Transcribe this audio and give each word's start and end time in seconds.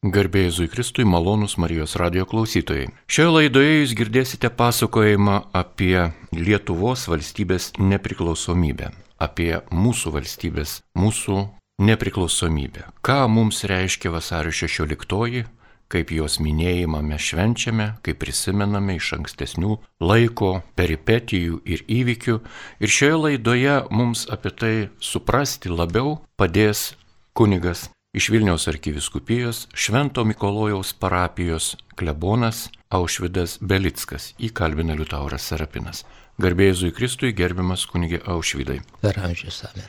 Garbėjai 0.00 0.50
Zui 0.56 0.66
Kristui 0.72 1.04
malonus 1.04 1.58
Marijos 1.60 1.92
radio 2.00 2.24
klausytojai. 2.24 2.86
Šioje 3.04 3.32
laidoje 3.34 3.72
jūs 3.82 3.90
girdėsite 3.98 4.48
pasakojimą 4.56 5.34
apie 5.52 6.06
Lietuvos 6.32 7.02
valstybės 7.12 7.66
nepriklausomybę, 7.76 8.88
apie 9.20 9.50
mūsų 9.68 10.14
valstybės, 10.14 10.78
mūsų 10.96 11.42
nepriklausomybę. 11.84 12.86
Ką 13.04 13.18
mums 13.28 13.60
reiškia 13.68 14.14
vasario 14.16 14.56
16, 14.56 15.44
kaip 15.92 16.16
jos 16.16 16.40
minėjimą 16.40 17.04
mes 17.04 17.28
švenčiame, 17.28 17.92
kaip 18.00 18.24
prisimename 18.24 18.96
iš 18.96 19.12
ankstesnių 19.20 19.76
laiko, 20.00 20.62
peripetijų 20.80 21.60
ir 21.68 21.84
įvykių. 22.00 22.40
Ir 22.80 22.96
šioje 22.96 23.22
laidoje 23.26 23.78
mums 23.92 24.24
apie 24.32 24.56
tai 24.64 24.74
suprasti 24.96 25.68
labiau 25.68 26.22
padės 26.40 26.94
kunigas 27.36 27.90
iš 28.12 28.28
Vilniaus 28.28 28.68
arkiviskupijos 28.68 29.68
Švento 29.74 30.24
Mikolojaus 30.24 30.92
parapijos 30.92 31.76
klebonas 31.94 32.68
Aušvidas 32.88 33.58
Belickas 33.60 34.34
įkalbina 34.38 34.96
Liutauras 34.98 35.46
Serapinas. 35.46 36.02
Garbėjai 36.42 36.90
Kristui 36.90 37.30
gerbiamas 37.32 37.84
kunigė 37.86 38.18
Aušvidai. 38.26 38.80
Per 39.00 39.20
amžius 39.22 39.62
amė. 39.68 39.84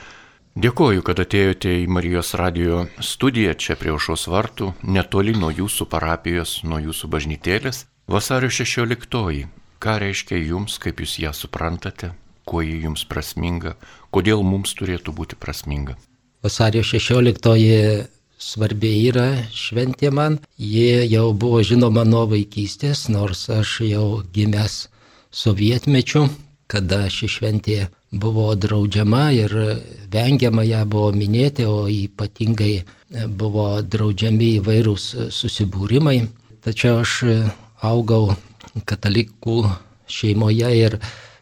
Dėkoju, 0.61 1.01
kad 1.07 1.17
atėjote 1.23 1.71
į 1.81 1.87
Marijos 1.87 2.33
radio 2.37 2.83
studiją 2.99 3.55
čia 3.55 3.77
prie 3.79 3.89
aušos 3.95 4.27
vartų, 4.27 4.73
netoli 4.83 5.33
nuo 5.33 5.49
jūsų 5.49 5.87
parapijos, 5.89 6.59
nuo 6.67 6.77
jūsų 6.83 7.09
bažnytėlės. 7.09 7.85
Vasario 8.11 8.51
16. 8.51 9.47
Ką 9.81 9.97
reiškia 10.03 10.37
jums, 10.43 10.77
kaip 10.77 11.01
jūs 11.01 11.17
ją 11.23 11.33
suprantate, 11.33 12.11
kuo 12.45 12.61
ji 12.61 12.83
jums 12.83 13.07
prasminga, 13.07 13.77
kodėl 14.11 14.43
mums 14.45 14.75
turėtų 14.77 15.15
būti 15.15 15.39
prasminga? 15.39 15.97
Vasario 16.43 16.83
16 16.83 18.20
svarbi 18.41 18.91
yra 19.07 19.27
šventė 19.53 20.11
man. 20.11 20.39
Ji 20.57 21.05
jau 21.11 21.31
buvo 21.33 21.61
žinoma 21.65 22.03
nuo 22.07 22.25
vaikystės, 22.33 23.07
nors 23.13 23.47
aš 23.53 23.81
jau 23.85 24.07
gimęs 24.33 24.87
sovietmečiu, 25.31 26.25
kada 26.71 27.05
ši 27.09 27.29
šventė 27.35 27.79
buvo 28.11 28.51
draudžiama 28.55 29.23
ir 29.37 29.55
vengiama 30.11 30.65
ją 30.67 30.83
buvo 30.89 31.11
minėti, 31.15 31.65
o 31.67 31.87
ypatingai 31.87 32.83
buvo 33.27 33.67
draudžiami 33.81 34.55
įvairūs 34.59 35.07
susibūrimai. 35.35 36.19
Tačiau 36.61 37.01
aš 37.05 37.13
augau 37.81 38.35
katalikų 38.85 39.63
šeimoje 40.11 40.71
ir 40.77 40.97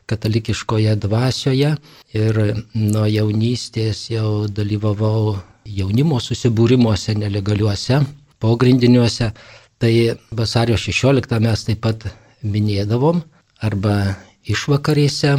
katalikiškoje 0.10 0.96
dvasioje 1.04 1.76
ir 2.18 2.40
nuo 2.74 3.06
jaunystės 3.06 4.08
jau 4.14 4.48
dalyvavau 4.48 5.38
jaunimo 5.78 6.20
susibūrimuose 6.24 7.16
nelegaliuose, 7.20 8.02
pogrindiniuose. 8.40 9.32
Tai 9.80 9.94
vasario 10.36 10.76
16 10.78 11.40
mes 11.40 11.64
taip 11.68 11.82
pat 11.86 12.06
minėdavom 12.44 13.22
arba 13.64 13.96
išvakarėse, 14.50 15.38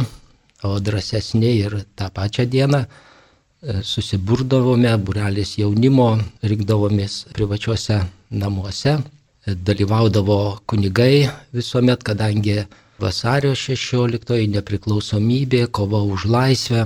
o 0.65 0.77
drąsesnė 0.79 1.51
ir 1.57 1.75
tą 1.97 2.09
pačią 2.13 2.45
dieną 2.49 2.83
e, 2.85 3.81
susiburdavome, 3.85 4.93
burelės 5.05 5.55
jaunimo, 5.57 6.11
rinkdavomės 6.41 7.25
privačiuose 7.33 7.99
namuose, 8.31 8.99
dalyvaudavo 9.45 10.61
kunigai 10.69 11.29
visuomet, 11.53 12.03
kadangi 12.05 12.63
Vasario 13.01 13.55
16 13.57 14.45
nepriklausomybė, 14.53 15.65
kova 15.73 16.03
už 16.05 16.27
laisvę 16.29 16.85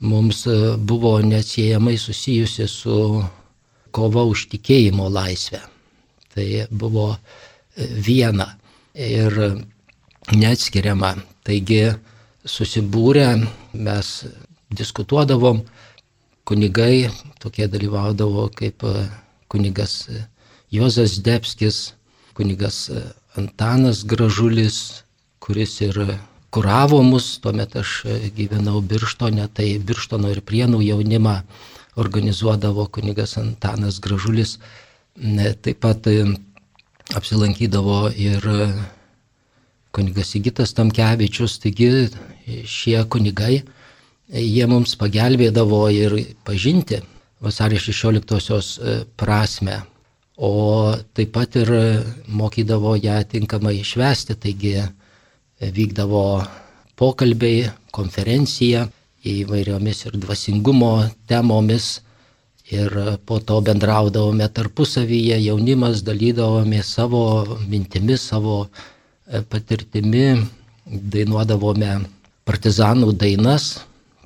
mums 0.00 0.46
e, 0.46 0.76
buvo 0.76 1.20
neatsiejamai 1.22 1.96
susijusi 1.98 2.68
su 2.68 3.24
kova 3.90 4.24
už 4.28 4.46
tikėjimo 4.52 5.08
laisvę. 5.08 5.60
Tai 6.34 6.46
buvo 6.70 7.14
e, 7.16 7.86
viena 7.86 8.50
ir 8.94 9.36
neatskiriama. 10.32 11.14
Taigi 11.46 11.94
susibūrę 12.44 13.28
mes 13.72 14.12
diskutuodavom, 14.70 15.62
kunigai 16.46 17.08
tokie 17.40 17.68
dalyvaudavo 17.68 18.48
kaip 18.54 18.84
e, 18.84 19.08
kunigas 19.48 20.08
Jozas 20.70 21.20
Debskis, 21.22 21.94
kunigas 22.34 22.90
Antanas 23.38 24.02
Gražulis, 24.04 25.04
kuris 25.40 25.80
ir 25.80 26.18
kuravo 26.56 27.02
mus, 27.04 27.34
tuomet 27.44 27.74
aš 27.76 27.90
gyvenau 28.32 28.80
Birštone, 28.80 29.44
tai 29.52 29.74
Birštono 29.76 30.30
ir 30.32 30.40
Prienų 30.40 30.80
jaunimą 30.86 31.34
organizuodavo 32.00 32.86
kunigas 32.92 33.36
Antanas 33.36 33.98
Gražulis, 34.00 34.54
taip 35.60 35.82
pat 35.84 36.08
e, 36.08 36.24
apsilankydavo 37.12 37.98
ir 38.16 38.48
kunigas 39.92 40.32
Sigitas 40.32 40.72
Tamkevičius, 40.76 41.58
taigi 41.60 42.08
šie 42.64 42.98
kunigai, 43.12 43.60
jie 44.32 44.66
mums 44.72 44.96
pagelbėdavo 44.96 45.84
ir 45.92 46.18
pažinti 46.48 47.04
vasario 47.44 47.84
16-osios 47.84 48.76
e, 48.80 48.98
prasme, 49.20 49.82
o 50.40 50.94
taip 51.12 51.36
pat 51.36 51.60
ir 51.60 51.72
mokydavo 52.28 52.96
ją 52.96 53.20
tinkamai 53.28 53.82
išvesti, 53.82 54.40
taigi 54.40 54.78
vykdavo 55.60 56.44
pokalbiai, 56.96 57.70
konferencija 57.92 58.86
įvairiomis 59.26 60.06
ir 60.06 60.18
dvasingumo 60.20 60.92
temomis. 61.28 62.00
Ir 62.66 62.90
po 63.22 63.38
to 63.38 63.60
bendraudavome 63.62 64.48
tarpusavyje, 64.50 65.36
jaunimas 65.44 66.02
dalydavome 66.02 66.80
savo 66.82 67.22
mintimis, 67.70 68.24
savo 68.32 68.56
e, 68.66 69.38
patirtimi, 69.46 70.42
dainuodavome 70.84 71.92
partizanų 72.46 73.12
dainas. 73.14 73.68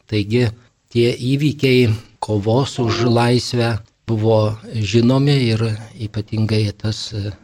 Taigi 0.09 0.47
tie 0.89 1.13
įvykiai 1.13 1.91
kovos 2.19 2.79
už 2.81 3.05
laisvę 3.13 3.75
buvo 4.09 4.57
žinomi 4.73 5.37
ir 5.53 5.67
ypatingai 6.01 6.65
tas 6.73 7.11
e, 7.13 7.35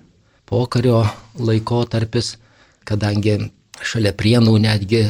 pokario 0.48 1.04
laikotarpis, 1.36 2.38
kadangi 2.88 3.36
šalia 3.84 4.12
prienų 4.16 4.56
netgi 4.62 5.06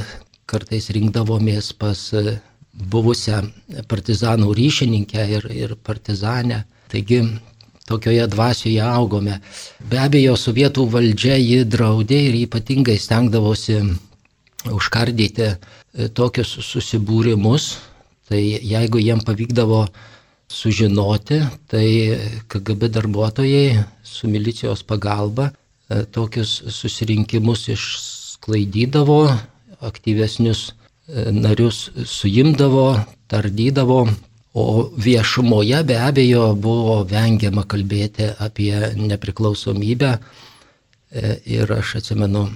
kartais 0.47 0.89
rinkdavomės 0.95 1.73
pas 1.79 2.01
e, 2.15 2.39
buvusią 2.73 3.43
partizanų 3.89 4.53
ryšininkę 4.55 5.27
ir, 5.39 5.47
ir 5.51 5.77
partizanę. 5.77 6.65
Taigi 6.91 7.23
tokioje 7.87 8.27
dvasioje 8.31 8.83
augome. 8.83 9.41
Be 9.91 10.01
abejo, 10.03 10.37
sovietų 10.39 10.87
valdžia 10.91 11.39
jį 11.39 11.65
draudė 11.71 12.19
ir 12.29 12.39
ypatingai 12.45 12.99
stengdavosi 12.99 13.81
užkardyti 14.75 15.47
e, 15.51 16.09
tokius 16.09 16.57
susibūrimus. 16.67 17.77
Tai 18.27 18.41
jeigu 18.43 18.99
jiem 18.99 19.21
pavykdavo 19.23 19.85
sužinoti, 20.51 21.41
tai 21.71 21.87
KGB 22.51 22.89
darbuotojai 22.97 23.85
su 24.03 24.31
milicijos 24.31 24.83
pagalba 24.83 25.51
e, 25.51 26.03
tokius 26.11 26.59
susirinkimus 26.75 27.69
iš 27.75 27.87
sklaidydavo, 28.47 29.27
aktyvesnius 29.83 30.71
e, 30.71 31.33
narius 31.35 31.91
suimdavo, 32.05 32.95
tardydavo, 33.27 34.07
o 34.55 34.91
viešumoje 34.97 35.83
be 35.85 35.99
abejo 35.99 36.55
buvo 36.55 37.03
vengiama 37.05 37.67
kalbėti 37.67 38.31
apie 38.39 38.95
nepriklausomybę. 38.95 40.13
E, 41.11 41.35
ir 41.45 41.73
aš 41.75 41.97
atsimenu, 41.99 42.47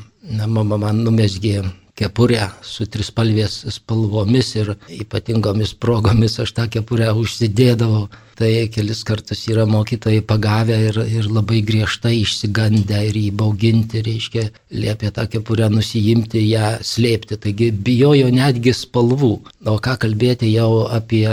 mama 0.47 0.79
man 0.79 1.03
numesgė 1.03 1.65
kepurę 2.01 2.49
su 2.65 2.87
trispalvės 2.89 3.61
spalvomis 3.75 4.55
ir 4.57 4.73
ypatingomis 4.97 5.75
progomis 5.77 6.39
aš 6.41 6.55
tą 6.57 6.67
kepurę 6.73 7.11
užsidėdavau. 7.21 8.09
Tai 8.41 8.49
kelis 8.73 9.03
kartus 9.05 9.43
yra 9.53 9.67
mokytojai 9.69 10.23
pagavę 10.25 10.79
ir, 10.87 10.97
ir 11.05 11.27
labai 11.29 11.59
griežtai 11.61 12.15
išsigandę 12.23 13.03
ir 13.11 13.19
įbauginti, 13.21 14.01
reiškia, 14.07 14.47
liepė 14.73 15.11
tą 15.19 15.27
kepurę 15.29 15.69
nusijimti, 15.69 16.47
ją 16.49 16.79
slėpti. 16.81 17.37
Taigi 17.37 17.69
bijojo 17.89 18.33
netgi 18.33 18.73
spalvų. 18.79 19.33
O 19.69 19.77
ką 19.85 19.99
kalbėti 20.07 20.55
jau 20.55 20.87
apie 20.89 21.29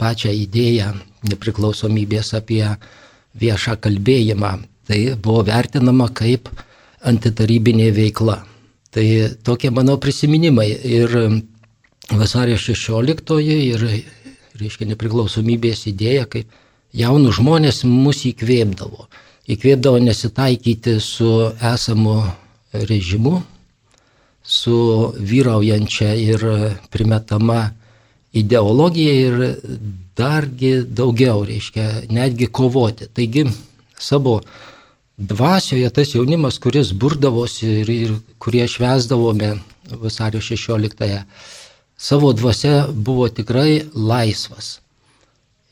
pačią 0.00 0.32
idėją 0.46 0.94
nepriklausomybės, 1.28 2.32
apie 2.40 2.64
viešą 3.36 3.76
kalbėjimą. 3.84 4.56
Tai 4.88 5.00
buvo 5.20 5.44
vertinama 5.44 6.08
kaip 6.16 6.48
antitarybinė 7.04 7.92
veikla. 8.00 8.40
Tai 8.90 9.06
tokie 9.46 9.70
mano 9.70 9.96
prisiminimai. 10.02 10.70
Ir 10.84 11.14
vasario 12.10 12.58
16 12.58 13.38
ir, 13.44 13.84
reiškia, 14.58 14.88
nepriklausomybės 14.90 15.86
idėja, 15.92 16.26
kaip 16.26 16.50
jaunų 16.96 17.32
žmonės 17.38 17.84
mus 17.86 18.24
įkvėpdavo. 18.26 19.06
Įkvėpdavo 19.50 20.00
nesitaikyti 20.02 20.98
su 21.02 21.30
esamu 21.72 22.18
režimu, 22.74 23.40
su 24.42 24.76
vyraujančia 25.14 26.14
ir 26.18 26.44
primetama 26.90 27.70
ideologija 28.34 29.14
ir 29.14 29.38
dargi 30.18 30.80
daugiau, 30.86 31.44
reiškia, 31.46 32.08
netgi 32.10 32.50
kovoti. 32.50 33.08
Taigi 33.14 33.46
savo 33.98 34.40
dvasioje 35.20 35.90
tas 35.90 36.14
jaunimas, 36.14 36.58
kuris 36.58 36.92
burdavosi 36.96 37.66
ir, 37.82 37.90
ir 37.90 38.12
kurie 38.40 38.66
švesdavome 38.68 39.52
vasario 40.00 40.40
16-ąją, 40.40 41.22
savo 41.96 42.32
dvasia 42.32 42.86
buvo 42.92 43.28
tikrai 43.28 43.82
laisvas. 43.94 44.78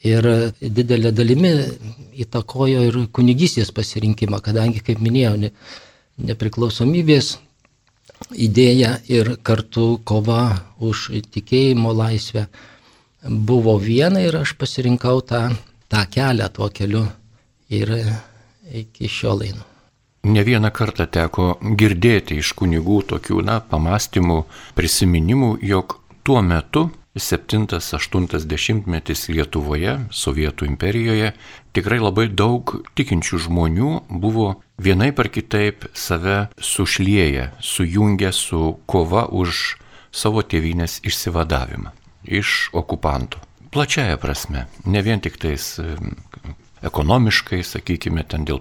Ir 0.05 0.23
didelė 0.61 1.11
dalimi 1.11 1.51
įtakojo 2.23 2.85
ir 2.87 2.99
kunigystės 3.13 3.73
pasirinkimą, 3.75 4.39
kadangi, 4.45 4.85
kaip 4.85 5.01
minėjau, 5.03 5.35
ne, 5.41 5.51
nepriklausomybės 6.29 7.39
idėja 8.35 8.99
ir 9.09 9.37
kartu 9.43 9.99
kova 10.05 10.61
už 10.79 11.09
tikėjimo 11.35 11.95
laisvę 11.97 12.47
buvo 13.23 13.79
viena 13.83 14.21
ir 14.23 14.37
aš 14.39 14.55
pasirinkau 14.59 15.23
tą, 15.27 15.49
tą 15.91 16.05
kelią 16.11 16.49
tuo 16.55 16.69
keliu 16.75 17.07
ir 17.71 17.95
iki 18.73 19.09
šiol 19.09 19.45
einu. 19.49 19.65
Ne 20.29 20.43
vieną 20.45 20.71
kartą 20.75 21.07
teko 21.07 21.57
girdėti 21.79 22.41
iš 22.43 22.53
kunigų 22.59 23.01
tokių, 23.13 23.41
na, 23.47 23.61
pamastymų, 23.65 24.43
prisiminimų, 24.77 25.53
jog 25.63 26.01
tuo 26.27 26.43
metu 26.43 26.89
7-80 27.19 28.87
metis 28.87 29.29
Lietuvoje, 29.29 29.95
Sovietų 30.11 30.69
imperijoje, 30.69 31.33
tikrai 31.73 31.99
labai 32.03 32.29
daug 32.29 32.75
tikinčių 32.99 33.41
žmonių 33.47 33.93
buvo 34.11 34.59
vienai 34.79 35.11
par 35.13 35.31
kitaip 35.33 35.89
save 35.95 36.49
sušlieję, 36.61 37.51
sujungę 37.61 38.33
su 38.33 38.79
kova 38.87 39.27
už 39.31 39.79
savo 40.13 40.43
tėvynės 40.43 41.01
išsivadavimą 41.07 41.93
iš 42.25 42.71
okupantų. 42.77 43.43
Plačiaja 43.73 44.17
prasme, 44.17 44.67
ne 44.85 45.03
vien 45.05 45.21
tik 45.21 45.37
tais 45.41 45.77
ekonomiškai, 46.87 47.61
sakykime, 47.67 48.25
ten 48.29 48.45
dėl 48.49 48.61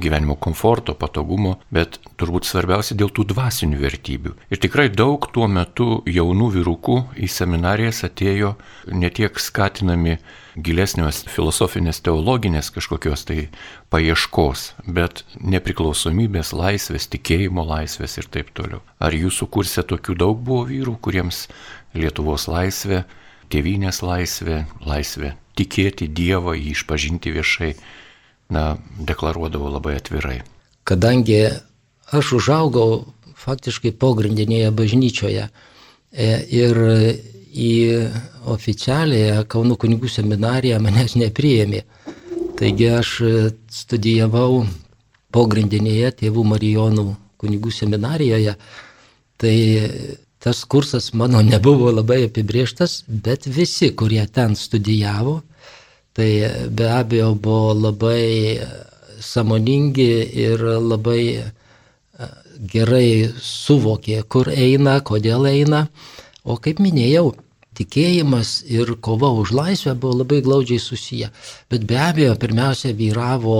gyvenimo 0.00 0.36
komforto, 0.40 0.94
patogumo, 0.98 1.56
bet 1.74 1.98
turbūt 2.20 2.48
svarbiausia 2.48 2.96
dėl 2.98 3.12
tų 3.14 3.28
dvasinių 3.32 3.78
vertybių. 3.80 4.34
Ir 4.52 4.62
tikrai 4.62 4.88
daug 4.92 5.28
tuo 5.34 5.48
metu 5.50 6.02
jaunų 6.08 6.50
vyrukų 6.58 6.98
į 7.18 7.30
seminarijas 7.32 8.04
atėjo 8.08 8.54
ne 8.92 9.10
tiek 9.14 9.40
skatinami 9.40 10.18
gilesnės 10.58 11.22
filosofinės, 11.30 12.00
teologinės 12.02 12.72
kažkokios 12.74 13.24
tai 13.28 13.48
paieškos, 13.92 14.72
bet 14.86 15.22
nepriklausomybės, 15.38 16.52
laisvės, 16.56 17.08
tikėjimo 17.12 17.64
laisvės 17.68 18.18
ir 18.18 18.30
taip 18.32 18.50
toliau. 18.58 18.82
Ar 18.98 19.14
jūsų 19.14 19.48
kurse 19.54 19.84
tokių 19.86 20.18
daug 20.18 20.40
buvo 20.42 20.66
vyrų, 20.68 20.98
kuriems 21.02 21.46
Lietuvos 21.96 22.48
laisvė, 22.50 23.04
tėvynės 23.48 24.02
laisvė, 24.04 24.64
laisvė 24.84 25.32
tikėti 25.58 26.08
Dievą, 26.08 26.54
jį 26.56 26.74
išpažinti 26.76 27.32
viešai, 27.34 27.72
na, 28.54 28.76
deklaruodavo 28.98 29.70
labai 29.74 29.98
atvirai. 29.98 30.40
Kadangi 30.88 31.42
aš 32.16 32.36
užaugau 32.38 33.04
faktiškai 33.38 33.92
pogrindinėje 34.00 34.70
bažnyčioje 34.74 35.48
e, 35.48 36.28
ir 36.48 36.80
į 37.48 37.72
oficialiąją 38.48 39.44
Kaunų 39.50 39.76
kunigų 39.82 40.10
seminariją 40.12 40.80
manęs 40.82 41.16
nepriėmė. 41.20 41.82
Taigi 42.58 42.88
aš 42.90 43.10
studijavau 43.72 44.64
pogrindinėje 45.34 46.12
tėvų 46.22 46.44
Marijonų 46.52 47.04
kunigų 47.38 47.72
seminarijoje. 47.74 48.56
Tai 49.38 49.56
tas 50.38 50.64
kursas 50.64 51.12
mano 51.14 51.42
nebuvo 51.42 51.90
labai 51.92 52.24
apibrieštas, 52.28 53.04
bet 53.08 53.46
visi, 53.46 53.90
kurie 53.96 54.26
ten 54.26 54.56
studijavo, 54.56 55.40
tai 56.12 56.30
be 56.70 56.90
abejo 56.90 57.34
buvo 57.34 57.74
labai 57.74 58.60
samoningi 59.20 60.12
ir 60.46 60.62
labai 60.62 61.22
e, 61.38 61.42
gerai 62.72 63.28
suvokė, 63.42 64.22
kur 64.30 64.50
eina, 64.50 65.00
kodėl 65.00 65.46
eina. 65.50 65.86
O 66.44 66.56
kaip 66.62 66.80
minėjau, 66.82 67.32
tikėjimas 67.78 68.62
ir 68.66 68.94
kova 69.04 69.30
už 69.42 69.52
laisvę 69.54 69.94
buvo 69.94 70.22
labai 70.22 70.40
glaudžiai 70.46 70.82
susiję. 70.82 71.30
Bet 71.70 71.86
be 71.86 71.98
abejo, 72.02 72.34
pirmiausia, 72.40 72.94
vyravo 72.94 73.58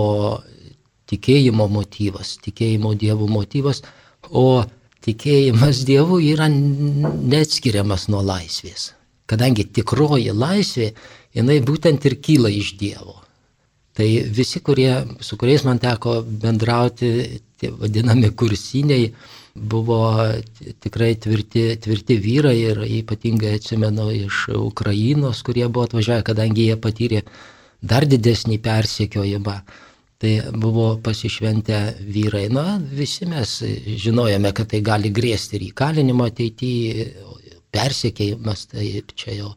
tikėjimo 1.09 1.69
motyvas, 1.73 2.37
tikėjimo 2.45 2.95
dievų 2.99 3.29
motyvas, 3.33 3.83
o 4.31 4.65
tikėjimas 5.09 5.85
dievų 5.89 6.21
yra 6.35 6.49
neatskiriamas 6.53 8.09
nuo 8.13 8.23
laisvės. 8.25 8.93
Kadangi 9.29 9.67
tikroji 9.77 10.33
laisvė 10.33 10.93
jinai 11.37 11.59
būtent 11.65 12.05
ir 12.09 12.21
kyla 12.25 12.53
iš 12.53 12.77
Dievo. 12.81 13.19
Tai 13.99 14.07
visi, 14.31 14.61
kurie, 14.63 14.93
su 15.21 15.37
kuriais 15.37 15.65
man 15.67 15.81
teko 15.83 16.21
bendrauti, 16.23 17.09
tie 17.59 17.73
vadinami 17.75 18.31
kursiniai, 18.31 19.09
buvo 19.59 20.01
tikrai 20.85 21.17
tvirti, 21.19 21.65
tvirti 21.83 22.17
vyrai 22.23 22.55
ir 22.61 22.85
ypatingai 23.01 23.57
atsimenu 23.59 24.07
iš 24.15 24.45
Ukrainos, 24.55 25.43
kurie 25.43 25.67
buvo 25.67 25.89
atvažiavę, 25.89 26.23
kadangi 26.31 26.69
jie 26.69 26.79
patyrė 26.79 27.25
dar 27.83 28.07
didesnį 28.07 28.61
persiekiojimą. 28.63 29.57
Tai 30.19 30.33
buvo 30.59 30.97
pasišventę 30.99 31.79
vyrai. 32.03 32.49
Na, 32.51 32.79
visi 32.79 33.27
mes 33.31 33.53
žinojame, 34.03 34.51
kad 34.53 34.73
tai 34.73 34.81
gali 34.83 35.13
grėsti 35.15 35.59
ir 35.59 35.69
įkalinimo 35.69 36.27
ateityje, 36.27 37.05
persiekėjimas, 37.75 38.65
tai 38.73 38.89
čia 39.15 39.37
jau 39.37 39.53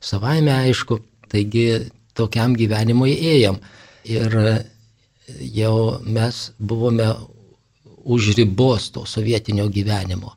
savaime 0.00 0.54
aišku. 0.54 1.02
Taigi 1.28 1.66
tokiam 2.16 2.54
gyvenimui 2.56 3.12
ėjom. 3.34 3.60
Ir 4.08 4.36
jau 5.52 5.76
mes 6.06 6.42
buvome 6.58 7.08
už 8.06 8.36
ribos 8.38 8.90
to 8.94 9.04
sovietinio 9.04 9.68
gyvenimo. 9.68 10.32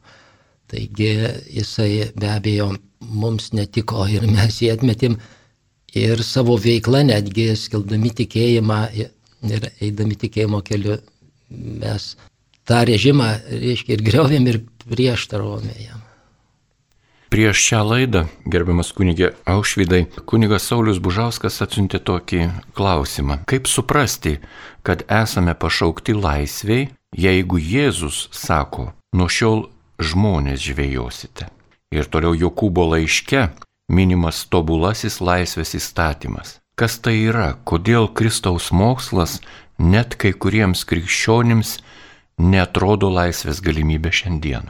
Taigi 0.68 1.14
jisai 1.56 2.10
be 2.16 2.30
abejo 2.34 2.74
mums 3.00 3.54
netiko 3.54 4.08
ir 4.10 4.26
mes 4.28 4.60
jį 4.62 4.74
atmetėm 4.74 5.16
ir 5.98 6.24
savo 6.26 6.58
veiklą 6.62 7.06
netgi 7.08 7.54
skildami 7.58 8.12
tikėjimą 8.18 8.82
ir 9.48 9.70
eidami 9.80 10.18
tikėjimo 10.20 10.62
keliu 10.66 10.98
mes 11.50 12.12
tą 12.70 12.84
režimą, 12.86 13.30
reiškia, 13.50 13.96
ir 13.96 14.06
griovėm 14.06 14.52
ir 14.52 14.62
prieštaravome 14.86 15.74
jam. 15.80 16.04
Prieš 17.30 17.62
šią 17.62 17.80
laidą, 17.86 18.24
gerbiamas 18.50 18.90
kunigė 18.98 19.36
Aušvidai, 19.46 20.08
kunigas 20.26 20.66
Saulis 20.66 20.98
Bužauskas 20.98 21.60
atsiuntė 21.62 22.00
tokį 22.02 22.48
klausimą. 22.74 23.44
Kaip 23.50 23.70
suprasti, 23.70 24.40
kad 24.82 25.04
esame 25.06 25.54
pašaukti 25.54 26.16
laisviai, 26.18 26.88
jeigu 27.14 27.62
Jėzus 27.62 28.28
sako, 28.34 28.90
nuo 29.14 29.30
šiol 29.30 29.68
žmonės 30.02 30.66
žvėjosite. 30.66 31.52
Ir 31.94 32.10
toliau 32.10 32.34
Jokūbo 32.34 32.88
laiške 32.96 33.52
minimas 33.94 34.42
tobulasis 34.50 35.22
laisvės 35.22 35.76
įstatymas. 35.78 36.58
Kas 36.80 36.96
tai 37.04 37.18
yra, 37.28 37.58
kodėl 37.68 38.06
Kristaus 38.16 38.70
mokslas 38.72 39.42
net 39.84 40.14
kai 40.16 40.30
kuriems 40.32 40.86
krikščionims 40.88 41.74
netrodo 42.40 43.10
laisvės 43.12 43.60
galimybė 43.66 44.14
šiandien? 44.16 44.70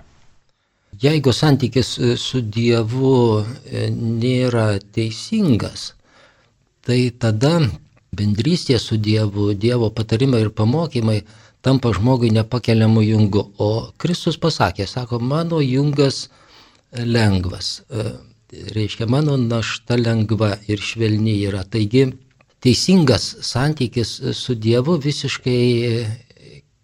Jeigu 1.03 1.29
santykis 1.37 1.91
e, 1.99 2.15
su 2.17 2.41
Dievu 2.41 3.11
e, 3.37 3.83
nėra 3.93 4.79
teisingas, 4.95 5.91
tai 6.81 6.97
tada 7.13 7.59
bendrystė 8.09 8.79
su 8.81 8.97
Dievu, 8.97 9.51
Dievo 9.53 9.91
patarimai 9.93 10.41
ir 10.47 10.49
pamokymai 10.49 11.19
tampa 11.61 11.93
žmogui 11.93 12.33
nepakeliamu 12.33 13.05
jungu. 13.05 13.45
O 13.61 13.69
Kristus 14.01 14.41
pasakė, 14.41 14.89
sako, 14.89 15.21
mano 15.21 15.61
jungas 15.61 16.25
lengvas. 16.89 17.83
E, 18.51 18.63
reiškia, 18.74 19.06
mano 19.06 19.38
našta 19.38 19.96
lengva 19.98 20.56
ir 20.68 20.82
švelni 20.82 21.36
yra. 21.46 21.63
Taigi 21.63 22.08
teisingas 22.63 23.36
santykis 23.46 24.15
su 24.34 24.56
Dievu 24.56 24.98
visiškai 25.03 25.62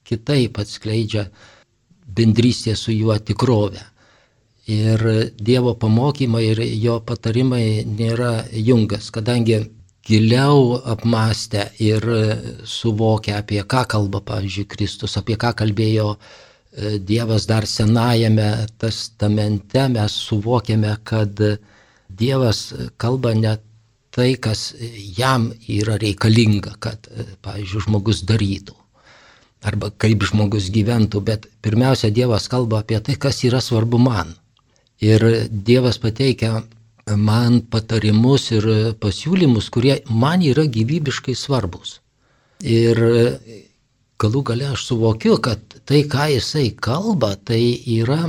kitaip 0.06 0.60
atskleidžia 0.62 1.26
bendrystė 2.06 2.76
su 2.78 2.94
juo 2.94 3.18
tikrovę. 3.18 3.82
Ir 4.70 5.02
Dievo 5.38 5.76
pamokymai 5.82 6.44
ir 6.52 6.62
jo 6.82 7.00
patarimai 7.06 7.84
nėra 7.86 8.46
jungas, 8.54 9.12
kadangi 9.14 9.60
giliau 10.06 10.80
apmastę 10.94 11.72
ir 11.82 12.06
suvokę, 12.64 13.34
apie 13.42 13.62
ką 13.66 13.86
kalba, 13.90 14.22
pavyzdžiui, 14.22 14.68
Kristus, 14.70 15.18
apie 15.18 15.38
ką 15.42 15.54
kalbėjo 15.58 16.12
e, 16.14 16.20
Dievas 17.00 17.46
dar 17.48 17.68
senajame 17.68 18.50
testamente, 18.82 19.88
mes 19.94 20.18
suvokiame, 20.28 20.98
kad 21.04 21.40
Dievas 22.10 22.74
kalba 22.98 23.34
ne 23.34 23.58
tai, 24.16 24.36
kas 24.40 24.74
jam 25.18 25.50
yra 25.68 25.98
reikalinga, 26.00 26.78
kad, 26.80 27.08
e, 27.12 27.26
pavyzdžiui, 27.44 27.84
žmogus 27.88 28.24
darytų. 28.28 28.76
Arba 29.66 29.90
kaip 30.00 30.24
žmogus 30.24 30.70
gyventų, 30.72 31.22
bet 31.26 31.48
pirmiausia, 31.66 32.12
Dievas 32.12 32.48
kalba 32.52 32.84
apie 32.84 33.00
tai, 33.04 33.16
kas 33.20 33.44
yra 33.48 33.64
svarbu 33.64 34.00
man 34.00 34.36
Ir 35.00 35.48
Dievas 35.50 35.98
pateikia 36.00 36.64
man 37.18 37.60
patarimus 37.70 38.50
ir 38.56 38.66
pasiūlymus, 39.02 39.70
kurie 39.70 40.00
man 40.10 40.42
yra 40.42 40.66
gyvybiškai 40.66 41.36
svarbus. 41.36 42.00
Ir 42.64 42.98
galų 44.22 44.42
gale 44.50 44.68
aš 44.74 44.88
suvokiu, 44.90 45.38
kad 45.44 45.62
tai, 45.86 46.04
ką 46.10 46.30
jisai 46.36 46.70
kalba, 46.88 47.36
tai 47.36 47.62
yra, 47.98 48.24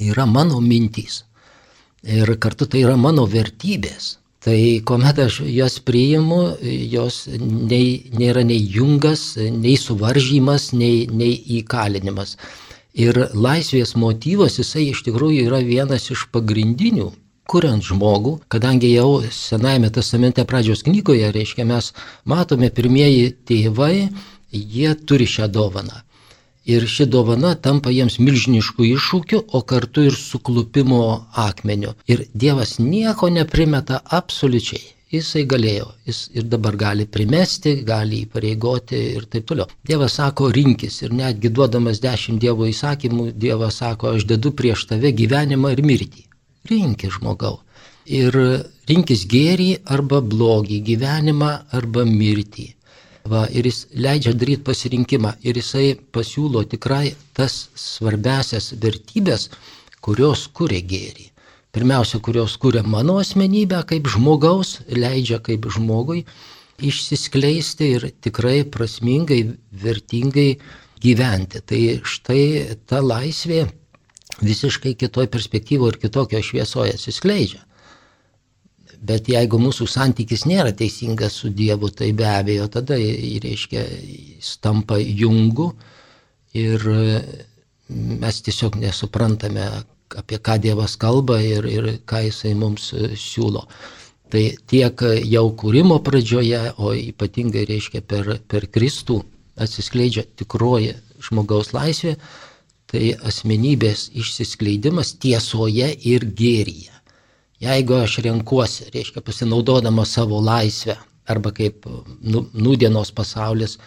yra 0.00 0.26
mano 0.26 0.60
mintys. 0.60 1.24
Ir 2.06 2.36
kartu 2.38 2.68
tai 2.70 2.84
yra 2.84 2.96
mano 2.96 3.26
vertybės. 3.26 4.16
Tai 4.46 4.58
kuomet 4.86 5.18
aš 5.18 5.40
jas 5.50 5.80
priimu, 5.82 6.40
jos 6.92 7.24
nei, 7.40 8.06
nėra 8.14 8.44
nei 8.46 8.60
jungas, 8.62 9.32
nei 9.36 9.74
suvaržymas, 9.74 10.70
nei, 10.72 11.08
nei 11.10 11.34
įkalinimas. 11.58 12.36
Ir 12.94 13.18
laisvės 13.34 13.96
motyvas 13.98 14.60
jisai 14.60 14.86
iš 14.92 15.02
tikrųjų 15.08 15.48
yra 15.48 15.58
vienas 15.66 16.06
iš 16.14 16.28
pagrindinių 16.32 17.10
kuriant 17.46 17.84
žmogų, 17.86 18.36
kadangi 18.50 18.90
jau 18.90 19.22
Senajame 19.32 19.90
testamente 19.94 20.44
pradžios 20.48 20.82
knygoje, 20.86 21.28
reiškia, 21.34 21.66
mes 21.68 21.92
matome 22.26 22.70
pirmieji 22.74 23.30
tėvai, 23.46 24.08
jie 24.74 24.94
turi 25.08 25.28
šią 25.34 25.48
dovaną. 25.52 26.02
Ir 26.74 26.86
ši 26.90 27.06
dovana 27.06 27.52
tampa 27.66 27.92
jiems 27.94 28.18
milžiniškų 28.18 28.88
iššūkių, 28.88 29.40
o 29.54 29.62
kartu 29.62 30.08
ir 30.08 30.18
suklupimo 30.18 31.00
akmeniu. 31.44 31.94
Ir 32.10 32.24
Dievas 32.34 32.76
nieko 32.82 33.30
neprimeta 33.30 34.02
absoliučiai. 34.18 34.82
Jisai 35.14 35.44
galėjo, 35.46 35.86
jis 36.08 36.24
ir 36.34 36.48
dabar 36.50 36.74
gali 36.76 37.06
primesti, 37.06 37.76
gali 37.86 38.24
įpareigoti 38.24 39.02
ir 39.20 39.28
taip 39.30 39.46
toliau. 39.46 39.70
Dievas 39.86 40.18
sako 40.18 40.50
rinkis 40.50 40.98
ir 41.06 41.14
netgi 41.14 41.54
duodamas 41.54 42.02
dešimt 42.02 42.42
Dievo 42.42 42.66
įsakymų, 42.66 43.30
Dievas 43.46 43.78
sako, 43.84 44.16
aš 44.18 44.26
dedu 44.26 44.50
prieš 44.50 44.88
tave 44.90 45.14
gyvenimą 45.14 45.76
ir 45.76 45.84
mirtį 45.86 46.26
rinkis 46.70 47.16
žmogau. 47.18 47.60
Ir 48.06 48.36
rinkis 48.88 49.24
gėrį 49.30 49.70
arba 49.96 50.20
blogį, 50.22 50.80
gyvenimą 50.90 51.52
arba 51.78 52.04
mirtį. 52.06 52.68
Va, 53.26 53.46
ir 53.50 53.66
jis 53.66 53.86
leidžia 53.98 54.32
daryti 54.38 54.62
pasirinkimą 54.66 55.32
ir 55.42 55.58
jisai 55.58 55.96
pasiūlo 56.14 56.62
tikrai 56.70 57.14
tas 57.34 57.66
svarbesias 57.74 58.70
vertybės, 58.82 59.48
kurios 60.04 60.46
kuria 60.54 60.82
gėrį. 60.92 61.32
Pirmiausia, 61.74 62.20
kurios 62.24 62.54
kuria 62.56 62.84
mano 62.86 63.18
asmenybę 63.20 63.82
kaip 63.90 64.06
žmogaus, 64.08 64.78
leidžia 64.88 65.40
kaip 65.44 65.66
žmogui 65.74 66.22
išsiskleisti 66.78 67.88
ir 67.96 68.06
tikrai 68.24 68.62
prasmingai, 68.64 69.42
vertingai 69.82 70.50
gyventi. 71.02 71.60
Tai 71.60 71.82
štai 72.06 72.78
ta 72.86 73.02
laisvė 73.04 73.66
visiškai 74.40 74.94
kitoj 75.02 75.28
perspektyvoje 75.32 75.96
ir 75.96 76.00
kitokio 76.06 76.42
šviesoje 76.44 76.94
atsiskleidžia. 76.96 77.65
Bet 79.02 79.28
jeigu 79.28 79.58
mūsų 79.60 79.86
santykis 79.90 80.46
nėra 80.48 80.72
teisingas 80.76 81.36
su 81.40 81.50
Dievu, 81.52 81.90
tai 81.90 82.12
be 82.16 82.26
abejo 82.28 82.68
tada, 82.72 82.96
reiškia, 82.96 83.82
jis 84.38 84.56
tampa 84.64 84.98
jungu 84.98 85.72
ir 86.56 86.82
mes 87.88 88.40
tiesiog 88.42 88.78
nesuprantame, 88.80 89.66
apie 90.16 90.38
ką 90.38 90.58
Dievas 90.62 90.96
kalba 90.96 91.38
ir, 91.42 91.66
ir 91.66 91.92
ką 92.08 92.24
Jisai 92.26 92.54
mums 92.58 92.92
siūlo. 93.20 93.66
Tai 94.32 94.42
tiek 94.66 95.02
jau 95.28 95.44
kūrimo 95.54 96.00
pradžioje, 96.02 96.62
o 96.82 96.90
ypatingai 96.96 97.66
reiškia 97.68 98.02
per, 98.02 98.38
per 98.48 98.66
Kristų 98.74 99.20
atsiskleidžia 99.56 100.26
tikroji 100.36 100.96
žmogaus 101.22 101.72
laisvė, 101.76 102.16
tai 102.90 103.14
asmenybės 103.28 104.10
išsiskleidimas 104.14 105.14
tiesoje 105.22 105.88
ir 106.10 106.26
gėryje. 106.38 106.95
Jeigu 107.60 107.94
aš 108.02 108.18
renkuosi, 108.24 108.90
reiškia 108.92 109.22
pasinaudodama 109.24 110.04
savo 110.04 110.40
laisvę, 110.44 110.96
arba 111.26 111.52
kaip 111.56 111.86
nu, 112.20 112.44
nudienos 112.52 113.12
pasaulis, 113.16 113.78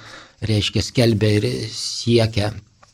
reiškia 0.41 0.81
skelbia 0.83 1.35
ir 1.37 1.45
siekia, 1.73 2.49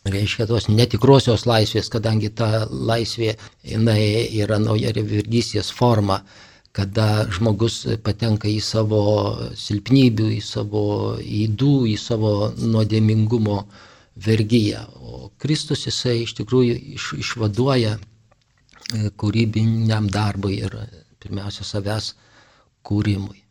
reiškia 0.06 0.48
tos 0.50 0.68
netikrosios 0.70 1.46
laisvės, 1.50 1.88
kadangi 1.94 2.30
ta 2.30 2.66
laisvė 2.70 3.38
jinai 3.64 4.02
yra 4.42 4.60
nauja 4.60 4.92
reverdysės 4.98 5.72
forma, 5.74 6.20
kada 6.76 7.26
žmogus 7.32 7.86
patenka 8.04 8.50
į 8.52 8.60
savo 8.60 9.02
silpnybių, 9.56 10.28
į 10.36 10.42
savo 10.44 10.84
įdų, 11.24 11.76
į 11.94 11.96
savo 12.02 12.34
nuodėmingumo 12.60 13.62
vergyją. 14.28 14.84
O 15.00 15.30
Kristus 15.40 15.88
jisai 15.88 16.18
iš 16.26 16.36
tikrųjų 16.42 16.76
iš, 16.98 17.14
išvaduoja 17.24 17.96
kūrybiniam 18.92 20.10
darbui 20.12 20.60
ir 20.62 20.78
pirmiausia 21.24 21.66
savęs 21.66 22.14
kūrimui. 22.86 23.42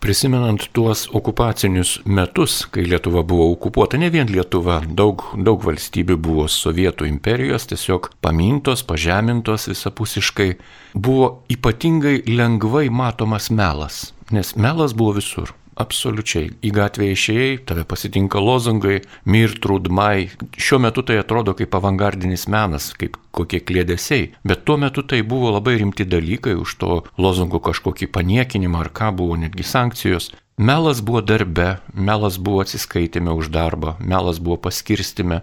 Prisimenant 0.00 0.62
tuos 0.72 1.02
okupacinius 1.12 1.98
metus, 2.08 2.62
kai 2.72 2.86
Lietuva 2.88 3.20
buvo 3.22 3.50
okupuota, 3.52 3.98
ne 4.00 4.08
vien 4.08 4.30
Lietuva, 4.32 4.78
daug, 4.96 5.26
daug 5.36 5.60
valstybių 5.60 6.16
buvo 6.16 6.46
Sovietų 6.48 7.04
imperijos, 7.04 7.68
tiesiog 7.68 8.08
pamintos, 8.24 8.80
pažemintos 8.88 9.68
visapusiškai, 9.68 10.54
buvo 10.96 11.28
ypatingai 11.52 12.22
lengvai 12.32 12.88
matomas 12.88 13.50
melas, 13.52 14.06
nes 14.32 14.56
melas 14.56 14.96
buvo 14.96 15.18
visur. 15.20 15.52
Absoliučiai. 15.80 16.50
Į 16.60 16.70
gatvę 16.76 17.08
išėjai, 17.14 17.52
tave 17.68 17.86
pasitinka 17.88 18.40
lozungai, 18.42 18.98
mir 19.24 19.54
trudmai. 19.64 20.28
Šiuo 20.60 20.80
metu 20.84 21.04
tai 21.06 21.16
atrodo 21.22 21.54
kaip 21.56 21.74
avangardinis 21.78 22.44
menas, 22.52 22.90
kaip 23.00 23.16
kokie 23.32 23.62
klėdesiai. 23.64 24.28
Bet 24.44 24.66
tuo 24.68 24.76
metu 24.82 25.06
tai 25.06 25.22
buvo 25.24 25.54
labai 25.54 25.78
rimti 25.80 26.04
dalykai, 26.04 26.58
už 26.60 26.76
to 26.82 27.00
lozungų 27.16 27.62
kažkokį 27.70 28.10
paniekinimą 28.12 28.84
ar 28.84 28.92
ką 29.00 29.10
buvo 29.16 29.40
netgi 29.40 29.64
sankcijos. 29.64 30.30
Melas 30.60 31.00
buvo 31.00 31.22
darbe, 31.24 31.78
melas 31.94 32.36
buvo 32.36 32.60
atsiskaitime 32.60 33.32
už 33.32 33.48
darbą, 33.48 33.94
melas 33.96 34.36
buvo 34.36 34.58
paskirstime 34.60 35.40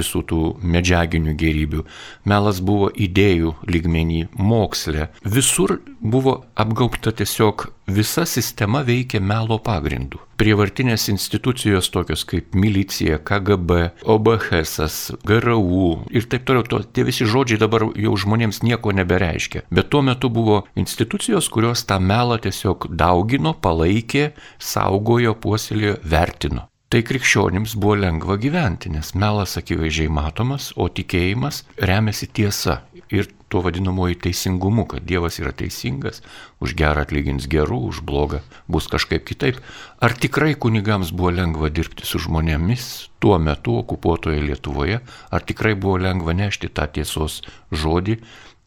visų 0.00 0.24
tų 0.32 0.40
medžiaginių 0.76 1.36
gerybių, 1.40 1.84
melas 2.32 2.62
buvo 2.64 2.90
idėjų 2.90 3.54
lygmenį, 3.70 4.24
moksle. 4.40 5.10
Visur 5.24 5.78
buvo 6.00 6.40
apgaubta 6.56 7.14
tiesiog 7.16 7.68
visa 7.90 8.26
sistema 8.28 8.82
veikia 8.86 9.20
melo 9.20 9.60
pagrindu 9.62 10.24
prievartinės 10.40 11.10
institucijos 11.12 11.90
tokios 11.92 12.22
kaip 12.28 12.54
milicija, 12.56 13.18
KGB, 13.28 13.80
OBHS, 14.08 14.96
GRU 15.28 15.90
ir 16.16 16.28
taip 16.32 16.46
toliau, 16.48 16.64
to, 16.64 16.80
tie 16.96 17.04
visi 17.04 17.28
žodžiai 17.28 17.60
dabar 17.60 17.84
jau 17.92 18.14
žmonėms 18.24 18.62
nieko 18.64 18.94
nebereiškia. 18.96 19.66
Bet 19.68 19.92
tuo 19.92 20.00
metu 20.06 20.32
buvo 20.32 20.62
institucijos, 20.80 21.50
kurios 21.52 21.84
tą 21.84 22.00
melą 22.00 22.40
tiesiog 22.46 22.88
daugino, 22.88 23.52
palaikė, 23.52 24.30
saugojo, 24.56 25.36
puoselėjo, 25.44 26.00
vertino. 26.08 26.69
Tai 26.90 27.04
krikščionims 27.06 27.76
buvo 27.78 27.92
lengva 28.02 28.34
gyventi, 28.42 28.90
nes 28.90 29.12
melas 29.14 29.52
akivaizdžiai 29.60 30.10
matomas, 30.10 30.72
o 30.74 30.88
tikėjimas 30.90 31.60
remiasi 31.78 32.26
tiesa 32.34 32.80
ir 33.14 33.28
tuo 33.46 33.62
vadinamoju 33.62 34.18
teisingumu, 34.24 34.88
kad 34.90 35.06
Dievas 35.06 35.38
yra 35.38 35.52
teisingas, 35.54 36.18
už 36.58 36.74
gerą 36.80 37.06
atlygins 37.06 37.46
gerų, 37.46 37.78
už 37.92 38.02
blogą 38.10 38.42
bus 38.66 38.90
kažkaip 38.90 39.22
kitaip. 39.30 39.62
Ar 40.02 40.18
tikrai 40.18 40.56
kunigams 40.58 41.14
buvo 41.14 41.30
lengva 41.38 41.70
dirbti 41.70 42.10
su 42.10 42.18
žmonėmis 42.26 42.90
tuo 43.22 43.38
metu 43.38 43.78
okupuotoje 43.84 44.42
Lietuvoje, 44.50 44.98
ar 45.30 45.46
tikrai 45.46 45.76
buvo 45.78 45.94
lengva 46.02 46.34
nešti 46.34 46.74
tą 46.74 46.90
tiesos 46.90 47.44
žodį 47.70 48.18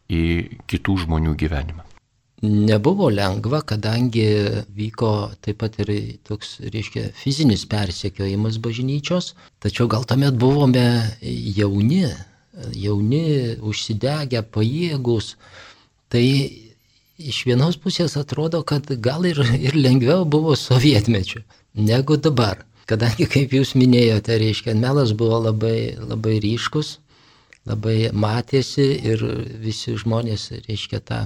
į 0.07 0.27
kitų 0.71 1.01
žmonių 1.03 1.35
gyvenimą? 1.43 1.92
Nebuvo 2.43 3.07
lengva, 3.07 3.61
kadangi 3.63 4.25
vyko 4.75 5.31
taip 5.39 5.61
pat 5.61 5.77
ir 5.79 5.91
toks, 6.27 6.57
reiškia, 6.73 7.13
fizinis 7.15 7.63
persekiojimas 7.71 8.57
bažnyčios, 8.59 9.29
tačiau 9.63 9.87
gal 9.87 10.03
tuomet 10.03 10.35
buvome 10.35 10.83
jauni, 11.23 12.03
jauni, 12.75 13.23
užsidegę, 13.63 14.41
pajėgus, 14.51 15.37
tai 16.11 16.25
iš 17.15 17.39
vienos 17.47 17.77
pusės 17.79 18.17
atrodo, 18.19 18.59
kad 18.67 18.91
gal 18.99 19.23
ir, 19.29 19.39
ir 19.55 19.77
lengviau 19.79 20.25
buvo 20.27 20.57
sovietmečiu 20.59 21.45
negu 21.79 22.17
dabar. 22.19 22.65
Kadangi, 22.91 23.23
kaip 23.31 23.55
jūs 23.55 23.71
minėjote, 23.79 24.35
reiškia, 24.41 24.75
melas 24.75 25.15
buvo 25.15 25.39
labai, 25.45 25.95
labai 25.95 26.41
ryškus, 26.43 26.97
labai 27.71 28.11
matėsi 28.11 28.89
ir 28.99 29.23
visi 29.63 29.95
žmonės, 29.95 30.49
reiškia, 30.67 30.99
tą 30.99 31.21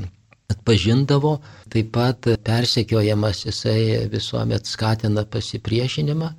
atpažindavo, 0.54 1.38
taip 1.74 1.92
pat 1.96 2.30
persekiojamas 2.44 3.46
jisai 3.46 4.08
visuomet 4.12 4.66
skatina 4.66 5.26
pasipriešinimą 5.26 6.32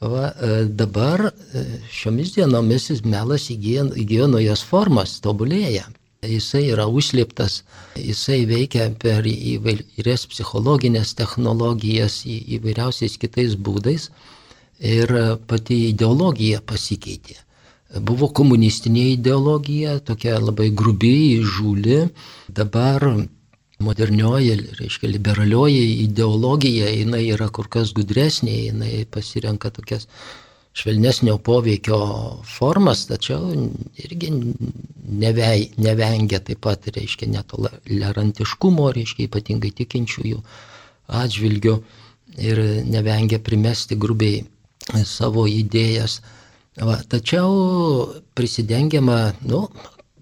Va, 0.00 0.28
e, 0.30 0.64
dabar 0.70 1.24
e, 1.26 1.62
šiomis 1.90 2.36
dienomis 2.36 2.84
melas 3.02 3.48
įgyjo, 3.50 3.88
įgyjo 3.98 4.28
naujas 4.30 4.62
formas, 4.62 5.16
tobulėja. 5.24 5.88
Jisai 6.22 6.68
yra 6.70 6.86
užslėptas, 6.86 7.64
jisai 7.98 8.44
veikia 8.46 8.86
per 9.02 9.26
įvairias 9.26 10.26
psichologinės 10.30 11.16
technologijas, 11.18 12.20
įvairiausiais 12.26 13.18
kitais 13.18 13.54
būdais 13.58 14.08
ir 14.78 15.10
pati 15.50 15.80
ideologija 15.90 16.62
pasikeitė. 16.62 17.38
Buvo 17.98 18.30
komunistinė 18.30 19.04
ideologija, 19.16 19.98
tokia 19.98 20.38
labai 20.38 20.70
grubiai, 20.70 21.40
žūli, 21.42 22.04
dabar 22.54 23.06
modernioji, 23.78 24.56
reiškia 24.78 25.10
liberalioji 25.10 25.94
ideologija, 26.02 26.90
jinai 26.90 27.24
yra 27.34 27.48
kur 27.54 27.68
kas 27.70 27.92
gudresnė, 27.94 28.56
jinai 28.68 28.92
pasirenka 29.10 29.70
tokias 29.74 30.08
švelnesnio 30.78 31.38
poveikio 31.42 31.98
formas, 32.46 33.06
tačiau 33.10 33.52
irgi 34.04 34.32
nevei, 35.08 35.70
nevengia 35.78 36.40
taip 36.44 36.62
pat, 36.66 36.90
reiškia, 36.94 37.30
netolerantiškumo, 37.34 38.90
reiškia, 38.98 39.26
ypatingai 39.26 39.72
tikinčiųjų 39.80 40.42
atžvilgių 41.22 41.76
ir 42.38 42.62
nevengia 42.86 43.40
primesti 43.42 43.98
grubiai 43.98 44.44
savo 45.08 45.46
idėjas. 45.50 46.20
Va, 46.78 46.98
tačiau 47.10 48.12
prisidengiama, 48.38 49.32
nu, 49.50 49.64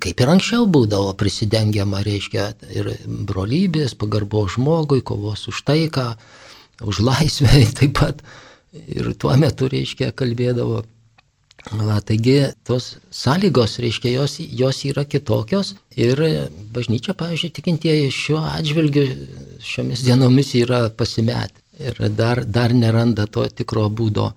kaip 0.03 0.21
ir 0.23 0.33
anksčiau 0.33 0.67
būdavo 0.71 1.13
prisidengiama, 1.21 2.03
reiškia, 2.07 2.49
ir 2.75 2.91
brolybės, 3.29 3.97
pagarbo 3.99 4.47
žmogui, 4.51 5.03
kovos 5.07 5.47
už 5.51 5.63
taiką, 5.69 6.11
už 6.87 7.01
laisvę 7.07 7.63
taip 7.81 7.97
pat. 8.01 8.23
Ir 8.93 9.15
tuo 9.17 9.33
metu, 9.41 9.71
reiškia, 9.73 10.13
kalbėdavo. 10.13 10.85
Va, 11.67 11.97
taigi 12.05 12.53
tos 12.69 12.93
sąlygos, 13.11 13.81
reiškia, 13.83 14.13
jos, 14.21 14.37
jos 14.39 14.85
yra 14.87 15.03
kitokios 15.09 15.73
ir 15.99 16.21
bažnyčia, 16.77 17.17
pavyzdžiui, 17.19 17.55
tikintieji 17.57 18.13
šiuo 18.15 18.43
atžvilgiu 18.53 19.07
šiomis 19.67 20.05
dienomis 20.07 20.53
yra 20.61 20.85
pasimetę 20.95 21.66
ir 21.79 22.09
dar, 22.09 22.45
dar 22.45 22.73
neranda 22.73 23.27
to 23.29 23.45
tikro 23.53 23.87
būdo, 23.93 24.31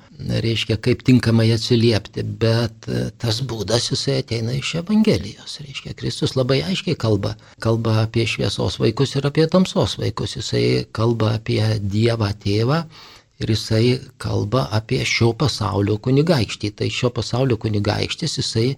reiškia, 0.43 0.77
kaip 0.83 1.03
tinkamai 1.07 1.47
atsiliepti, 1.55 2.23
bet 2.41 2.89
e, 2.91 3.05
tas 3.21 3.39
būdas 3.47 3.89
jisai 3.91 4.19
ateina 4.23 4.55
iš 4.57 4.75
Evangelijos, 4.81 5.59
reiškia, 5.63 5.95
Kristus 5.99 6.35
labai 6.35 6.59
aiškiai 6.67 6.97
kalba, 6.99 7.35
kalba 7.63 8.01
apie 8.03 8.27
šviesos 8.27 8.79
vaikus 8.83 9.15
ir 9.15 9.29
apie 9.29 9.47
tamsos 9.47 9.95
vaikus, 10.01 10.35
jisai 10.39 10.65
kalba 10.91 11.37
apie 11.39 11.61
Dievą 11.79 12.33
tėvą 12.43 12.81
ir 13.39 13.53
jisai 13.55 13.85
kalba 14.19 14.67
apie 14.75 14.99
šio 15.07 15.31
pasaulio 15.39 15.95
kunigaikštį, 16.03 16.73
tai 16.75 16.91
šio 16.91 17.13
pasaulio 17.15 17.59
kunigaikštis 17.61 18.39
jisai 18.41 18.73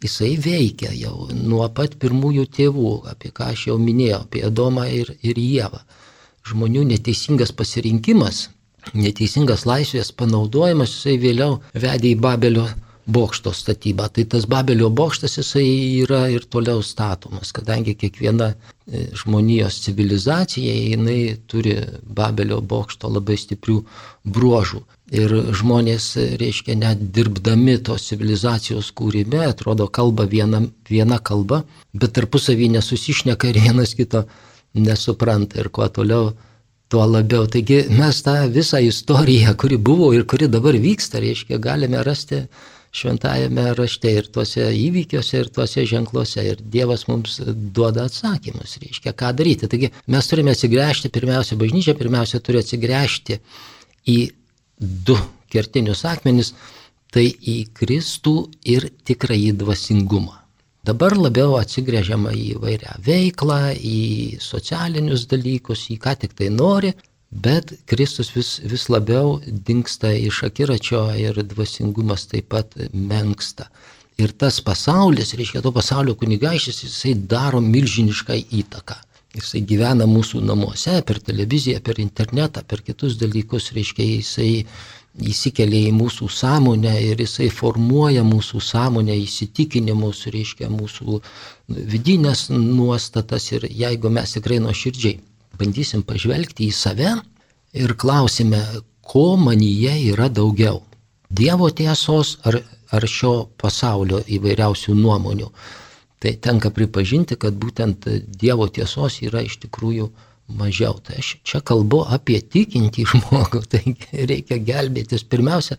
jisai 0.00 0.32
veikia 0.40 0.90
jau 0.96 1.28
nuo 1.36 1.66
pat 1.76 1.94
pirmųjų 2.00 2.46
tėvų, 2.56 2.92
apie 3.12 3.30
ką 3.36 3.52
aš 3.54 3.66
jau 3.68 3.78
minėjau, 3.78 4.24
apie 4.24 4.46
Adomą 4.48 4.88
ir, 4.88 5.12
ir 5.22 5.38
Jėvą 5.38 5.84
žmonių 6.48 6.86
neteisingas 6.92 7.52
pasirinkimas, 7.56 8.48
neteisingas 8.96 9.66
laisvės 9.68 10.12
panaudojimas, 10.16 10.94
jisai 10.96 11.18
vėliau 11.20 11.58
vedė 11.74 12.14
į 12.14 12.20
Babelio 12.20 12.68
bokšto 13.10 13.52
statybą. 13.52 14.08
Tai 14.08 14.24
tas 14.24 14.46
Babelio 14.46 14.90
bokštas 14.90 15.38
jisai 15.38 15.66
yra 16.02 16.26
ir 16.32 16.46
toliau 16.52 16.82
statomas, 16.82 17.52
kadangi 17.56 17.96
kiekviena 17.98 18.52
e, 18.52 19.06
žmonijos 19.22 19.80
civilizacija, 19.84 20.74
jinai 20.92 21.36
turi 21.50 21.76
Babelio 22.02 22.60
bokšto 22.60 23.10
labai 23.10 23.38
stiprių 23.40 23.80
bruožų. 24.24 24.82
Ir 25.10 25.32
žmonės, 25.58 26.12
reiškia, 26.38 26.76
net 26.78 27.00
dirbdami 27.14 27.80
tos 27.82 28.06
civilizacijos 28.12 28.92
kūrime, 28.94 29.42
atrodo, 29.48 29.88
kalba 29.90 30.28
viena, 30.30 30.62
viena 30.86 31.18
kalba, 31.18 31.64
bet 31.92 32.14
tarpusavį 32.14 32.70
nesusišneka 32.76 33.50
ir 33.50 33.58
vienas 33.64 33.96
kito 33.98 34.28
nesupranta 34.74 35.60
ir 35.60 35.70
kuo 35.74 35.88
toliau, 35.88 36.32
tuo 36.90 37.06
labiau. 37.06 37.46
Taigi 37.46 37.84
mes 37.94 38.22
tą 38.26 38.36
visą 38.52 38.80
istoriją, 38.82 39.54
kuri 39.58 39.78
buvo 39.78 40.12
ir 40.14 40.26
kuri 40.26 40.50
dabar 40.50 40.78
vyksta, 40.78 41.22
reiškia, 41.22 41.58
galime 41.62 42.02
rasti 42.06 42.44
šventajame 42.90 43.68
rašte 43.78 44.10
ir 44.18 44.26
tuose 44.34 44.64
įvykiuose, 44.74 45.44
ir 45.44 45.50
tuose 45.54 45.84
ženkluose. 45.86 46.42
Ir 46.52 46.62
Dievas 46.72 47.06
mums 47.06 47.38
duoda 47.46 48.08
atsakymus, 48.10 48.78
reiškia, 48.82 49.14
ką 49.14 49.30
daryti. 49.38 49.70
Taigi 49.70 49.92
mes 50.10 50.30
turime 50.30 50.54
atsigręžti, 50.56 51.12
pirmiausia, 51.14 51.58
bažnyčia 51.60 51.94
pirmiausia 51.98 52.42
turi 52.42 52.62
atsigręžti 52.64 53.38
į 54.10 54.18
du 54.80 55.18
kertinius 55.50 56.02
akmenis, 56.08 56.54
tai 57.14 57.26
į 57.30 57.56
Kristų 57.74 58.36
ir 58.70 58.90
tikrąjį 59.06 59.54
dvasingumą. 59.62 60.39
Dabar 60.90 61.14
labiau 61.14 61.52
atsigrėžiama 61.60 62.32
į 62.34 62.56
vairią 62.58 62.96
veiklą, 63.06 63.58
į 63.78 64.40
socialinius 64.42 65.28
dalykus, 65.30 65.84
į 65.94 66.00
ką 66.02 66.16
tik 66.24 66.34
tai 66.40 66.48
nori, 66.50 66.90
bet 67.30 67.70
Kristus 67.86 68.32
vis, 68.34 68.56
vis 68.72 68.88
labiau 68.90 69.36
dinksta 69.68 70.10
iš 70.18 70.40
akiračio 70.48 71.04
ir 71.14 71.38
dvasingumas 71.52 72.26
taip 72.32 72.48
pat 72.56 72.74
menksta. 72.90 73.68
Ir 74.18 74.34
tas 74.40 74.58
pasaulis, 74.66 75.30
reiškia, 75.38 75.62
to 75.62 75.70
pasaulio 75.72 76.16
kunigaištis, 76.18 76.82
jisai 76.88 77.14
daro 77.34 77.62
milžinišką 77.62 78.40
įtaką. 78.62 78.98
Jisai 79.38 79.62
gyvena 79.62 80.08
mūsų 80.10 80.42
namuose, 80.42 80.96
per 81.06 81.20
televiziją, 81.22 81.78
per 81.86 82.02
internetą, 82.02 82.64
per 82.66 82.82
kitus 82.82 83.14
dalykus, 83.20 83.70
reiškia, 83.76 84.08
jisai 84.16 84.50
įsikelia 85.18 85.88
į 85.88 85.94
mūsų 85.96 86.28
sąmonę 86.30 86.92
ir 87.02 87.20
jisai 87.20 87.48
formuoja 87.50 88.22
mūsų 88.26 88.60
sąmonę, 88.62 89.16
įsitikinimus, 89.24 90.26
reiškia 90.30 90.70
mūsų 90.70 91.20
vidinės 91.68 92.48
nuostatas. 92.50 93.50
Ir 93.52 93.66
jeigu 93.66 94.10
mes 94.10 94.36
tikrai 94.36 94.60
nuoširdžiai 94.62 95.18
bandysim 95.58 96.04
pažvelgti 96.06 96.68
į 96.70 96.76
save 96.76 97.16
ir 97.74 97.94
klausime, 97.98 98.62
ko 99.02 99.36
manyje 99.36 99.96
yra 100.12 100.28
daugiau- 100.28 100.82
Dievo 101.40 101.70
tiesos 101.70 102.38
ar, 102.42 102.56
ar 102.90 103.04
šio 103.06 103.48
pasaulio 103.56 104.18
įvairiausių 104.26 104.94
nuomonių, 104.98 105.50
tai 106.18 106.32
tenka 106.42 106.70
pripažinti, 106.70 107.36
kad 107.38 107.54
būtent 107.54 108.08
Dievo 108.26 108.66
tiesos 108.66 109.20
yra 109.22 109.42
iš 109.42 109.58
tikrųjų 109.62 110.10
mažiau. 110.58 110.98
Tai 111.04 111.18
aš 111.22 111.34
čia 111.46 111.60
kalbu 111.64 112.04
apie 112.16 112.40
tikintį 112.42 113.06
žmogų, 113.14 113.64
tai 113.72 113.84
reikia 114.12 114.60
gelbėtis 114.62 115.26
pirmiausia 115.26 115.78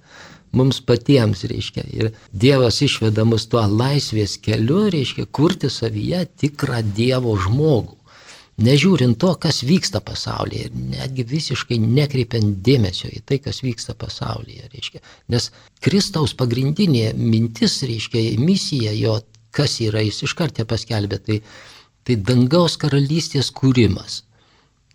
mums 0.51 0.81
patiems, 0.83 1.45
reiškia. 1.47 1.85
Ir 1.95 2.11
Dievas 2.31 2.81
išveda 2.83 3.25
mus 3.27 3.47
tuo 3.51 3.63
laisvės 3.67 4.37
keliu, 4.43 4.83
reiškia, 4.93 5.27
kurti 5.31 5.71
savyje 5.71 6.25
tikrą 6.43 6.81
Dievo 6.95 7.37
žmogų. 7.39 7.97
Nežiūrint 8.61 9.17
to, 9.17 9.31
kas 9.41 9.61
vyksta 9.65 10.01
pasaulyje 10.05 10.67
ir 10.67 10.73
netgi 10.91 11.23
visiškai 11.25 11.79
nekreipiant 11.81 12.59
dėmesio 12.65 13.09
į 13.09 13.21
tai, 13.25 13.39
kas 13.41 13.63
vyksta 13.63 13.95
pasaulyje, 13.97 14.67
reiškia. 14.73 15.01
Nes 15.33 15.49
Kristaus 15.81 16.35
pagrindinė 16.37 17.13
mintis, 17.17 17.79
reiškia, 17.87 18.21
misija 18.37 18.93
jo, 18.93 19.15
kas 19.55 19.79
yra, 19.81 20.03
jis 20.05 20.21
iš 20.27 20.35
karto 20.37 20.67
paskelbė, 20.67 21.17
tai, 21.25 21.39
tai 22.05 22.19
dangaus 22.27 22.77
karalystės 22.81 23.49
kūrimas 23.55 24.21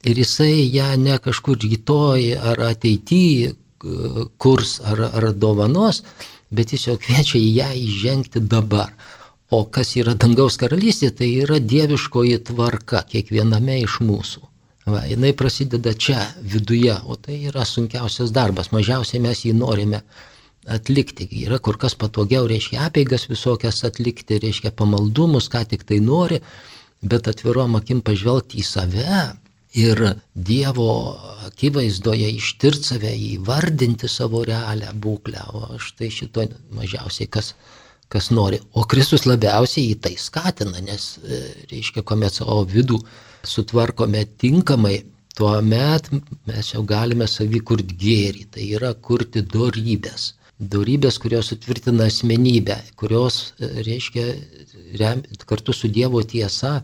ir 0.06 0.18
jisai 0.22 0.66
ją 0.74 0.94
ne 1.02 1.18
kažkur 1.22 1.58
rytoj 1.62 2.32
ar 2.52 2.62
ateityje 2.70 3.54
kurs 4.38 4.80
ar, 4.84 5.02
ar 5.12 5.32
dovanos, 5.34 6.02
bet 6.50 6.72
jau 6.72 6.96
kviečia 6.98 7.38
į 7.38 7.50
ją 7.60 7.70
įžengti 7.82 8.42
dabar. 8.54 8.92
O 9.50 9.62
kas 9.70 9.94
yra 9.94 10.16
dangaus 10.18 10.56
karalystė, 10.58 11.12
tai 11.14 11.28
yra 11.44 11.60
dieviškoji 11.62 12.40
tvarka 12.48 13.04
kiekviename 13.06 13.78
iš 13.84 14.00
mūsų. 14.02 14.42
Va, 14.90 15.02
jinai 15.06 15.32
prasideda 15.34 15.92
čia, 15.94 16.18
viduje, 16.42 16.94
o 17.06 17.14
tai 17.18 17.40
yra 17.50 17.64
sunkiausias 17.66 18.32
darbas, 18.34 18.72
mažiausiai 18.74 19.22
mes 19.22 19.42
jį 19.46 19.54
norime 19.58 20.02
atlikti. 20.66 21.26
Yra 21.44 21.58
kur 21.62 21.78
kas 21.78 21.94
patogiau, 21.98 22.46
reiškia 22.50 22.84
apeigas 22.86 23.26
visokias 23.30 23.82
atlikti, 23.86 24.38
reiškia 24.42 24.74
pamaldumus, 24.74 25.50
ką 25.50 25.62
tik 25.70 25.86
tai 25.86 25.98
nori, 26.02 26.40
bet 27.02 27.30
atvirom 27.30 27.78
akim 27.78 28.02
pažvelgti 28.02 28.62
į 28.62 28.66
save, 28.66 29.24
ir 29.74 30.02
Dievo 30.34 30.90
akivaizdoje 31.46 32.30
ištirti 32.36 32.90
save, 32.92 33.12
įvardinti 33.34 34.08
savo 34.08 34.44
realią 34.44 34.92
būklę, 35.02 35.42
o 35.52 35.78
štai 35.80 36.10
šito 36.12 36.46
mažiausiai 36.76 37.28
kas, 37.30 37.54
kas 38.12 38.30
nori. 38.30 38.60
O 38.74 38.86
Kristus 38.88 39.26
labiausiai 39.26 39.92
į 39.92 39.98
tai 40.06 40.14
skatina, 40.20 40.80
nes, 40.84 41.16
e, 41.24 41.42
reiškia, 41.72 42.04
kuomet 42.06 42.38
savo 42.38 42.62
vidų 42.64 43.00
sutvarkome 43.46 44.24
tinkamai, 44.40 45.04
tuomet 45.36 46.10
mes 46.48 46.72
jau 46.72 46.82
galime 46.82 47.28
savį 47.28 47.60
kurti 47.68 47.96
gėrį, 48.00 48.48
tai 48.56 48.70
yra 48.78 48.94
kurti 48.94 49.42
dorybės. 49.42 50.34
Dorybės, 50.56 51.18
kurios 51.20 51.50
sutvirtina 51.52 52.06
asmenybę, 52.08 52.78
kurios, 52.96 53.52
e, 53.60 53.68
reiškia, 53.84 54.24
rem, 55.00 55.22
kartu 55.44 55.74
su 55.76 55.90
Dievo 55.92 56.22
tiesa 56.24 56.80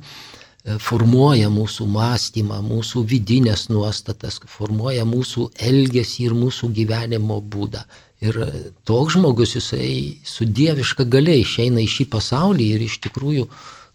formuoja 0.62 1.50
mūsų 1.50 1.86
mąstymą, 1.90 2.60
mūsų 2.62 3.02
vidinės 3.10 3.66
nuostatas, 3.72 4.38
formuoja 4.46 5.04
mūsų 5.08 5.48
elgesį 5.58 6.28
ir 6.28 6.36
mūsų 6.38 6.70
gyvenimo 6.76 7.40
būdą. 7.42 7.82
Ir 8.22 8.38
toks 8.86 9.16
žmogus 9.16 9.56
jisai 9.56 10.18
su 10.24 10.46
dieviška 10.46 11.04
galia 11.10 11.34
išeina 11.40 11.82
į 11.82 11.88
šį 11.90 12.06
pasaulį 12.12 12.68
ir 12.76 12.84
iš 12.86 13.00
tikrųjų 13.08 13.48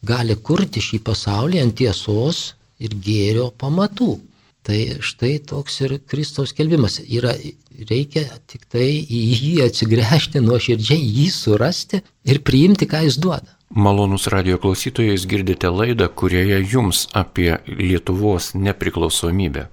gali 0.07 0.35
kurti 0.35 0.83
šį 0.83 0.99
pasaulį 1.07 1.61
ant 1.63 1.77
tiesos 1.79 2.41
ir 2.83 2.97
gėrio 3.03 3.47
pamatų. 3.55 4.17
Tai 4.67 4.79
štai 4.99 5.37
toks 5.47 5.79
ir 5.85 5.93
Kristaus 6.11 6.51
kelbimas. 6.51 6.99
Yra, 6.99 7.31
reikia 7.87 8.25
tik 8.51 8.65
tai 8.67 8.89
į 8.99 9.21
jį 9.31 9.53
atsigręžti 9.63 10.43
nuoširdžiai, 10.43 10.99
jį 10.99 11.29
surasti 11.31 12.01
ir 12.27 12.41
priimti, 12.43 12.89
ką 12.91 13.05
jis 13.05 13.15
duoda. 13.23 13.56
Malonus 13.69 14.27
radio 14.27 14.57
klausytojais 14.57 15.25
girdite 15.27 15.67
laidą, 15.67 16.07
kurioje 16.07 16.61
jums 16.71 17.07
apie 17.13 17.57
Lietuvos 17.67 18.53
nepriklausomybę, 18.55 19.65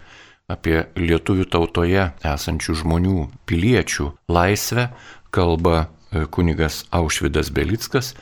apie 0.51 0.81
lietuvių 0.99 1.47
tautoje 1.47 2.09
esančių 2.27 2.75
žmonių, 2.83 3.29
piliečių 3.47 4.09
laisvę 4.27 4.89
kalba 5.31 5.77
e, 5.79 6.25
kunigas 6.27 6.83
Aušvidas 6.91 7.53
Belickas, 7.55 8.17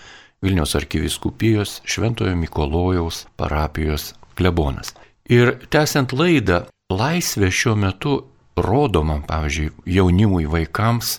Vilniaus 0.44 0.76
arkiviskupijos 0.76 1.80
Šventojo 1.88 2.36
Mikolojaus 2.36 3.24
parapijos 3.40 4.12
klebonas. 4.36 4.92
Ir 5.32 5.56
tęsiant 5.72 6.12
laidą, 6.12 6.66
laisvė 6.92 7.48
šiuo 7.48 7.78
metu 7.80 8.18
rodoma, 8.60 9.22
pavyzdžiui, 9.24 9.72
jaunimui 9.88 10.44
vaikams 10.52 11.16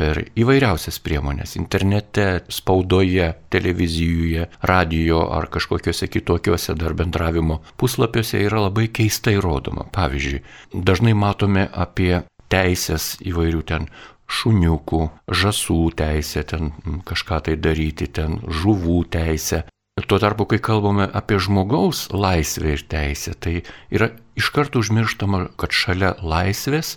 per 0.00 0.22
įvairiausias 0.38 0.96
priemonės- 1.04 1.56
internete, 1.60 2.40
spaudoje, 2.48 3.34
televizijoje, 3.52 4.46
radio 4.64 5.26
ar 5.36 5.48
kažkokiuose 5.52 6.08
kitokiuose 6.08 6.74
dar 6.74 6.94
bendravimo 6.94 7.60
puslapiuose 7.76 8.40
yra 8.46 8.64
labai 8.68 8.88
keistai 8.88 9.36
rodoma. 9.36 9.84
Pavyzdžiui, 9.92 10.40
dažnai 10.72 11.12
matome 11.14 11.68
apie 11.72 12.22
teisės 12.48 13.16
įvairių 13.20 13.62
ten 13.66 13.86
šuniukų, 14.30 15.02
žasų 15.28 15.80
teisę, 15.98 16.44
ten 16.46 16.72
kažką 17.04 17.42
tai 17.44 17.56
daryti, 17.56 18.08
ten 18.08 18.40
žuvų 18.46 19.04
teisę. 19.10 19.64
Tuo 20.00 20.18
tarpu, 20.18 20.46
kai 20.46 20.58
kalbame 20.58 21.10
apie 21.12 21.36
žmogaus 21.36 22.08
laisvę 22.14 22.72
ir 22.72 22.82
teisę, 22.88 23.34
tai 23.36 23.62
yra 23.92 24.08
iš 24.38 24.48
karto 24.54 24.80
užmirštama, 24.80 25.50
kad 25.60 25.74
šalia 25.76 26.14
laisvės 26.22 26.96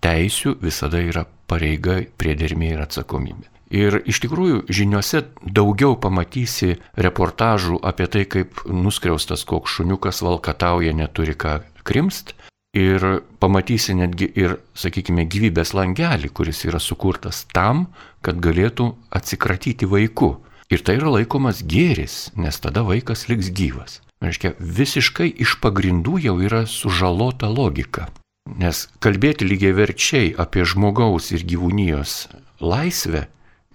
teisių 0.00 0.54
visada 0.62 1.02
yra 1.02 1.26
pareiga, 1.48 2.02
priedermė 2.20 2.74
ir 2.74 2.84
atsakomybė. 2.84 3.48
Ir 3.68 3.98
iš 4.08 4.22
tikrųjų 4.24 4.62
žiniuose 4.72 5.26
daugiau 5.44 5.98
pamatysi 6.00 6.78
reportažų 6.96 7.82
apie 7.84 8.06
tai, 8.08 8.24
kaip 8.24 8.62
nuskriaustas 8.64 9.44
koks 9.48 9.76
šuniukas 9.76 10.22
valkatauja 10.24 10.94
neturi 10.96 11.36
ką 11.36 11.58
krimst. 11.84 12.34
Ir 12.76 13.24
pamatysi 13.40 13.94
netgi 13.96 14.28
ir, 14.36 14.58
sakykime, 14.76 15.24
gyvybės 15.28 15.72
langelį, 15.76 16.28
kuris 16.36 16.64
yra 16.68 16.80
sukurtas 16.80 17.42
tam, 17.52 17.88
kad 18.24 18.40
galėtų 18.44 18.90
atsikratyti 19.12 19.88
vaiku. 19.88 20.36
Ir 20.68 20.84
tai 20.84 20.98
yra 21.00 21.14
laikomas 21.16 21.62
gėris, 21.64 22.28
nes 22.36 22.60
tada 22.60 22.84
vaikas 22.84 23.26
liks 23.32 23.48
gyvas. 23.56 24.00
Reiškia, 24.20 24.52
visiškai 24.60 25.30
iš 25.44 25.56
pagrindų 25.62 26.18
jau 26.24 26.36
yra 26.44 26.64
sužalota 26.68 27.48
logika. 27.48 28.08
Nes 28.56 28.86
kalbėti 29.04 29.44
lygiai 29.44 29.74
verčiai 29.76 30.32
apie 30.32 30.64
žmogaus 30.64 31.32
ir 31.36 31.44
gyvūnijos 31.44 32.28
laisvę 32.64 33.26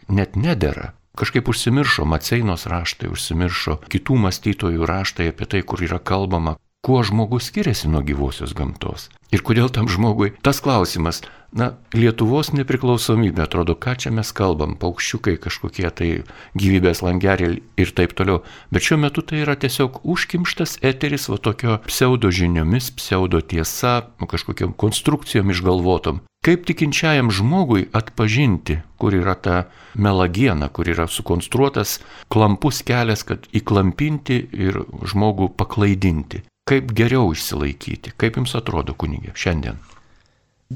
net 0.09 0.35
nedėra. 0.39 0.93
Kažkaip 1.13 1.49
užsimiršo 1.51 2.07
Maceinos 2.09 2.65
raštai, 2.65 3.11
užsimiršo 3.13 3.77
kitų 3.85 4.17
mąstytojų 4.25 4.87
raštai 4.89 5.29
apie 5.29 5.45
tai, 5.45 5.61
kur 5.61 5.83
yra 5.85 5.99
kalbama, 6.01 6.55
kuo 6.81 7.03
žmogus 7.05 7.51
skiriasi 7.51 7.91
nuo 7.93 8.01
gyvosios 8.01 8.55
gamtos. 8.57 9.11
Ir 9.29 9.45
kodėl 9.45 9.69
tam 9.69 9.85
žmogui 9.85 10.33
tas 10.41 10.57
klausimas, 10.65 11.21
na, 11.57 11.73
Lietuvos 11.93 12.51
nepriklausomybė, 12.57 13.45
atrodo, 13.45 13.75
ką 13.77 13.95
čia 14.01 14.11
mes 14.13 14.31
kalbam, 14.35 14.75
paukščiukai 14.81 15.35
kažkokie 15.41 15.85
tai 15.93 16.09
gyvybės 16.57 17.03
langeriai 17.05 17.61
ir 17.79 17.93
taip 17.95 18.15
toliau. 18.17 18.41
Bet 18.73 18.85
šiuo 18.85 18.99
metu 19.05 19.21
tai 19.25 19.43
yra 19.45 19.55
tiesiog 19.59 20.01
užkimštas 20.01 20.79
eteris, 20.85 21.29
va 21.29 21.37
tokio 21.37 21.79
pseudo 21.87 22.33
žiniomis, 22.33 22.89
pseudo 22.97 23.41
tiesa, 23.41 24.01
kažkokiam 24.19 24.73
konstrukcijom 24.73 25.53
išgalvotom. 25.53 26.23
Kaip 26.43 26.65
tikinčiajam 26.67 27.29
žmogui 27.31 27.85
atpažinti, 27.95 28.81
kur 28.99 29.15
yra 29.15 29.37
ta 29.39 29.61
melagiena, 29.95 30.67
kur 30.67 30.89
yra 30.91 31.05
sukonstruotas 31.07 32.01
klampus 32.33 32.81
kelias, 32.83 33.23
kad 33.23 33.47
įklampinti 33.55 34.41
ir 34.51 34.81
žmogų 35.07 35.53
paklaidinti. 35.55 36.43
Kaip 36.67 36.91
geriau 36.95 37.31
išsilaikyti? 37.31 38.17
Kaip 38.19 38.39
jums 38.39 38.57
atrodo, 38.59 38.95
kunigė, 38.95 39.31
šiandien? 39.35 39.79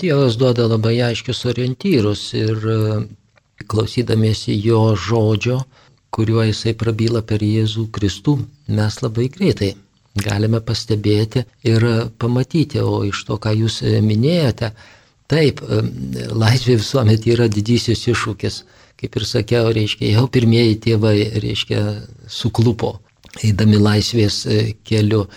Dievas 0.04 0.38
duoda 0.38 0.68
labai 0.68 1.00
aiškius 1.10 1.46
orientyrus 1.50 2.30
ir 2.38 2.70
e, 2.74 2.78
klausydamiesi 3.72 4.56
jo 4.62 4.94
žodžio, 5.08 5.62
kuriuo 6.14 6.46
jisai 6.48 6.76
prabyla 6.78 7.24
per 7.26 7.44
Jėzų 7.44 7.90
Kristų, 7.94 8.38
mes 8.78 9.02
labai 9.04 9.28
greitai 9.34 9.74
galime 10.18 10.62
pastebėti 10.62 11.44
ir 11.68 11.86
pamatyti, 12.20 12.82
o 12.82 13.04
iš 13.08 13.24
to, 13.28 13.38
ką 13.42 13.54
jūs 13.56 13.82
minėjote, 14.04 14.72
taip, 15.32 15.62
e, 15.62 15.82
laisvė 16.34 16.78
visuomet 16.82 17.28
yra 17.28 17.48
didysis 17.52 18.08
iššūkis. 18.08 18.62
Kaip 18.98 19.20
ir 19.20 19.26
sakiau, 19.30 19.70
reiškia, 19.74 20.16
jau 20.16 20.26
pirmieji 20.32 20.80
tėvai, 20.88 21.18
reiškia, 21.44 21.82
suklupo, 22.28 22.96
eidami 23.44 23.78
laisvės 23.78 24.46
e, 24.46 24.62
keliu. 24.88 25.28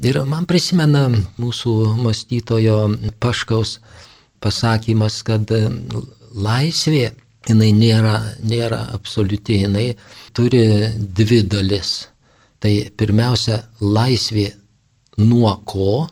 Ir 0.00 0.22
man 0.24 0.46
prisimena 0.48 1.10
mūsų 1.12 1.74
mąstytojo 2.00 2.78
Paškaus 3.20 3.78
pasakymas, 4.44 5.20
kad 5.26 5.50
laisvė, 6.34 7.10
jinai 7.48 7.70
nėra, 7.76 8.14
nėra 8.44 8.80
absoliuti, 8.94 9.60
jinai 9.64 9.86
turi 10.36 10.62
dvi 11.20 11.42
dalis. 11.48 12.08
Tai 12.60 12.72
pirmiausia, 13.00 13.62
laisvė 13.80 14.50
nuo 15.20 15.54
ko, 15.64 16.06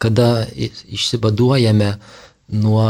kada 0.00 0.46
išsibaduojame 0.56 1.92
nuo, 2.62 2.84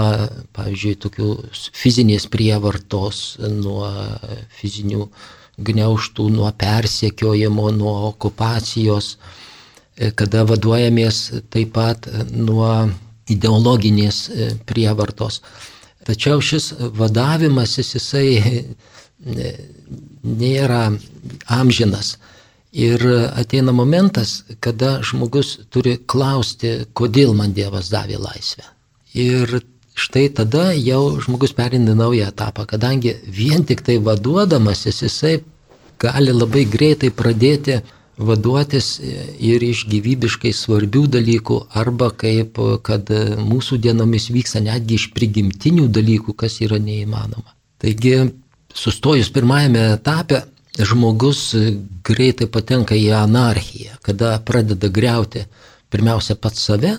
pavyzdžiui, 0.57 0.97
tokių 1.03 1.29
fizinės 1.77 2.27
prievartos, 2.31 3.23
nuo 3.53 3.90
fizinių 4.59 5.07
gniauštų, 5.62 6.29
nuo 6.35 6.51
persiekiojimo, 6.59 7.71
nuo 7.77 7.97
okupacijos 8.09 9.16
E, 9.92 10.09
kada 10.16 10.47
vaduojamės 10.49 11.18
taip 11.53 11.75
pat 11.77 12.07
nuo 12.33 12.68
ideologinės 13.35 14.18
e, 14.29 14.51
prievartos. 14.68 15.40
Tačiau 16.07 16.42
šis 16.42 16.73
vadavimas 16.99 17.77
jisai 17.79 18.29
e, 18.38 18.62
nėra 20.25 20.85
amžinas. 21.47 22.16
Ir 22.73 23.03
ateina 23.37 23.73
momentas, 23.77 24.45
kada 24.64 25.03
žmogus 25.05 25.59
turi 25.68 25.99
klausti, 26.09 26.87
kodėl 26.97 27.35
man 27.37 27.53
Dievas 27.53 27.90
davė 27.92 28.16
laisvę. 28.16 28.64
Ir 29.12 29.59
štai 29.92 30.31
tada 30.33 30.71
jau 30.73 31.21
žmogus 31.21 31.53
perina 31.53 31.95
naują 31.95 32.31
etapą, 32.33 32.64
kadangi 32.66 33.12
vien 33.29 33.66
tik 33.68 33.85
tai 33.85 33.99
vaduodamas 34.01 34.87
jisai 34.88 35.42
gali 36.01 36.33
labai 36.33 36.64
greitai 36.64 37.12
pradėti 37.12 37.83
vaduotis 38.27 38.95
ir 39.03 39.63
iš 39.65 39.85
gyvybiškai 39.91 40.53
svarbių 40.57 41.07
dalykų, 41.17 41.59
arba 41.79 42.11
kaip, 42.15 42.61
kad 42.87 43.11
mūsų 43.43 43.79
dienomis 43.83 44.31
vyksta 44.33 44.63
netgi 44.65 44.99
iš 45.01 45.11
prigimtinių 45.17 45.89
dalykų, 45.93 46.35
kas 46.39 46.61
yra 46.65 46.81
neįmanoma. 46.83 47.55
Taigi, 47.83 48.17
sustojus 48.75 49.31
pirmajame 49.35 49.85
etape, 49.97 50.45
žmogus 50.79 51.51
greitai 52.07 52.49
patenka 52.49 52.97
į 52.97 53.11
anarchiją, 53.19 53.99
kada 54.03 54.39
pradeda 54.47 54.89
greuti 54.89 55.45
pirmiausia 55.93 56.39
pats 56.41 56.65
save, 56.69 56.97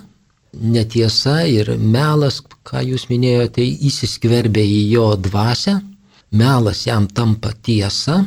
netiesa 0.54 1.42
ir 1.50 1.74
melas, 1.78 2.44
ką 2.68 2.84
jūs 2.86 3.08
minėjote, 3.10 3.64
įsiskverbia 3.64 4.62
į 4.62 4.82
jo 4.92 5.08
dvasę, 5.18 5.80
melas 6.34 6.86
jam 6.86 7.08
tampa 7.10 7.54
tiesa 7.66 8.22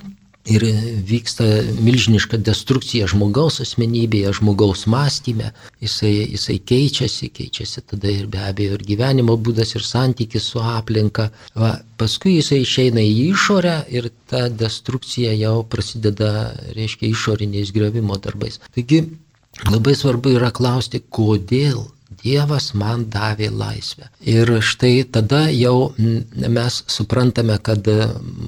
ir 0.46 0.64
vyksta 1.06 1.44
milžiniška 1.82 2.38
destrukcija 2.46 3.08
žmogaus 3.10 3.60
asmenybėje, 3.64 4.32
žmogaus 4.38 4.86
mąstyme, 4.90 5.50
jisai, 5.82 6.12
jisai 6.34 6.58
keičiasi, 6.70 7.30
keičiasi 7.34 7.82
tada 7.90 8.12
ir 8.12 8.28
be 8.30 8.42
abejo 8.46 8.78
ir 8.78 8.86
gyvenimo 8.86 9.36
būdas, 9.36 9.74
ir 9.76 9.84
santykis 9.86 10.50
su 10.52 10.62
aplinka. 10.62 11.28
Va, 11.58 11.74
paskui 11.98 12.36
jisai 12.38 12.62
išeina 12.62 13.02
į 13.02 13.30
išorę 13.32 13.76
ir 13.94 14.10
ta 14.30 14.46
destrukcija 14.48 15.34
jau 15.36 15.58
prasideda, 15.68 16.32
reiškia, 16.76 17.10
išoriniais 17.10 17.74
griovimo 17.74 18.18
darbais. 18.22 18.60
Taigi 18.74 19.02
labai 19.70 19.96
svarbu 19.98 20.36
yra 20.36 20.52
klausti, 20.54 21.02
kodėl 21.10 21.86
Dievas 22.22 22.72
man 22.74 23.06
davė 23.12 23.50
laisvę. 23.52 24.08
Ir 24.20 24.50
štai 24.60 25.04
tada 25.12 25.46
jau 25.52 25.92
mes 25.96 26.80
suprantame, 26.92 27.58
kad 27.62 27.88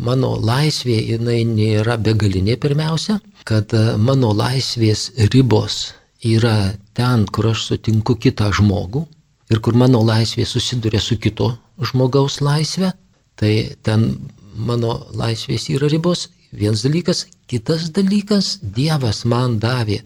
mano 0.08 0.34
laisvė 0.50 0.98
jinai 1.12 1.42
nėra 1.48 1.98
begalinė 2.00 2.58
pirmiausia, 2.60 3.18
kad 3.48 3.72
mano 3.98 4.32
laisvės 4.36 5.10
ribos 5.34 5.92
yra 6.24 6.74
ten, 6.94 7.26
kur 7.26 7.52
aš 7.52 7.68
sutinku 7.70 8.16
kitą 8.18 8.50
žmogų 8.58 9.04
ir 9.52 9.60
kur 9.64 9.76
mano 9.78 10.02
laisvė 10.04 10.46
susiduria 10.46 11.00
su 11.00 11.18
kito 11.20 11.52
žmogaus 11.78 12.40
laisvė, 12.44 12.92
tai 13.38 13.52
ten 13.86 14.10
mano 14.58 14.98
laisvės 15.14 15.68
yra 15.74 15.88
ribos. 15.92 16.28
Vienas 16.52 16.82
dalykas, 16.82 17.26
kitas 17.46 17.90
dalykas, 17.92 18.58
Dievas 18.62 19.24
man 19.28 19.58
davė 19.60 20.00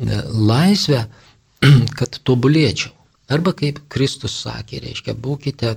laisvę 0.00 1.04
kad 1.98 2.20
tobulėčiau. 2.24 2.92
Arba 3.30 3.52
kaip 3.54 3.78
Kristus 3.92 4.34
sakė, 4.42 4.80
reiškia, 4.82 5.14
būkite 5.14 5.76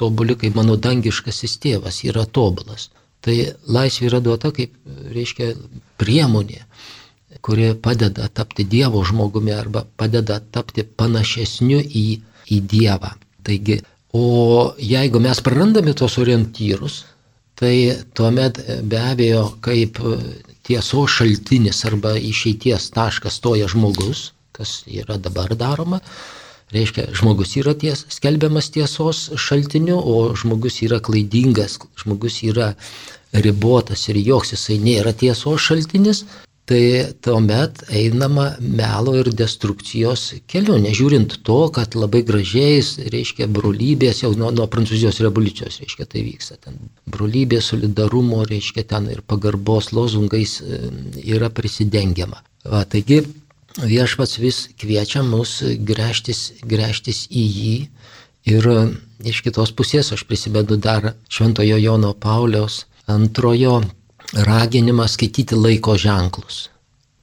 tobuli, 0.00 0.34
kaip 0.38 0.56
mano 0.58 0.74
dangiškasis 0.76 1.58
tėvas 1.62 2.00
yra 2.08 2.24
tobulas. 2.26 2.88
Tai 3.22 3.36
laisvė 3.70 4.08
yra 4.08 4.20
duota 4.24 4.50
kaip, 4.54 4.74
reiškia, 5.14 5.52
priemonė, 6.00 6.64
kuri 7.42 7.70
padeda 7.82 8.26
tapti 8.34 8.66
Dievo 8.66 9.04
žmogumi 9.06 9.54
arba 9.54 9.84
padeda 10.00 10.40
tapti 10.40 10.82
panašesniu 10.82 11.78
į, 11.78 12.06
į 12.50 12.58
Dievą. 12.72 13.12
Taigi, 13.46 13.78
o 14.14 14.74
jeigu 14.82 15.22
mes 15.22 15.42
prarandame 15.44 15.94
tos 15.98 16.18
orientyrus, 16.18 17.04
tai 17.58 17.94
tuomet 18.14 18.58
be 18.90 18.98
abejo 19.02 19.44
kaip 19.62 19.98
tiesos 20.66 21.14
šaltinis 21.18 21.84
arba 21.86 22.16
išeities 22.18 22.90
taškas 22.94 23.38
toja 23.44 23.70
žmogus, 23.70 24.32
kas 24.58 24.82
yra 24.86 25.16
dabar 25.22 25.54
daroma. 25.58 26.02
Reiškia, 26.74 27.06
žmogus 27.16 27.54
yra 27.56 27.72
ties, 27.80 28.02
skelbiamas 28.12 28.68
tiesos 28.74 29.22
šaltiniu, 29.40 29.96
o 29.96 30.34
žmogus 30.36 30.82
yra 30.84 30.98
klaidingas, 31.00 31.78
žmogus 32.02 32.42
yra 32.44 32.74
ribotas 33.32 34.04
ir 34.12 34.20
joks 34.20 34.52
jisai 34.52 34.76
nėra 34.82 35.14
tiesos 35.16 35.64
šaltinis, 35.64 36.26
tai 36.68 37.14
tuomet 37.24 37.80
einama 37.88 38.50
melo 38.60 39.14
ir 39.16 39.30
destrukcijos 39.32 40.26
keliu, 40.52 40.76
nežiūrint 40.82 41.38
to, 41.48 41.58
kad 41.72 41.96
labai 41.96 42.20
gražiais, 42.28 42.90
reiškia, 43.14 43.48
brolybės, 43.48 44.20
jau 44.24 44.34
nuo, 44.36 44.50
nuo 44.52 44.68
prancūzijos 44.68 45.22
revoliucijos, 45.24 45.80
reiškia, 45.80 46.08
tai 46.12 46.26
vyksta 46.26 46.58
ten. 46.66 46.76
Brolybės, 47.08 47.70
solidarumo, 47.72 48.42
reiškia, 48.50 48.84
ten 48.92 49.08
ir 49.14 49.24
pagarbos 49.24 49.94
lozungais 49.96 50.58
e, 50.60 50.82
yra 51.24 51.48
prisidengiama. 51.48 52.42
Va, 52.68 52.84
taigi 52.84 53.22
viešpats 53.78 54.38
vis 54.42 54.66
kviečia 54.78 55.22
mus 55.22 55.60
grėžtis, 55.62 56.58
grėžtis 56.66 57.26
į 57.30 57.44
jį 57.46 57.76
ir 58.48 58.68
iš 59.24 59.42
kitos 59.46 59.72
pusės 59.76 60.12
aš 60.14 60.24
prisimenu 60.26 60.78
dar 60.80 61.14
Šventojo 61.28 61.78
Jono 61.78 62.14
Pauliaus 62.14 62.84
antrojo 63.06 63.80
raginimą 64.34 65.08
skaityti 65.08 65.56
laiko 65.56 65.96
ženklus. 65.96 66.68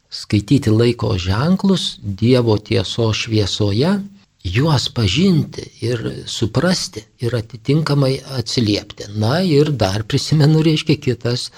Skaityti 0.09 0.71
laiko 0.71 1.17
ženklus 1.19 1.99
Dievo 2.01 2.57
tiesos 2.57 3.25
šviesoje, 3.25 3.99
juos 4.45 4.89
pažinti 4.89 5.65
ir 5.81 6.23
suprasti 6.25 7.03
ir 7.19 7.35
atitinkamai 7.35 8.19
atsiliepti. 8.37 9.09
Na 9.17 9.41
ir 9.41 9.71
dar 9.71 10.03
prisimenu, 10.03 10.61
reiškia, 10.63 10.97
kitas, 11.01 11.49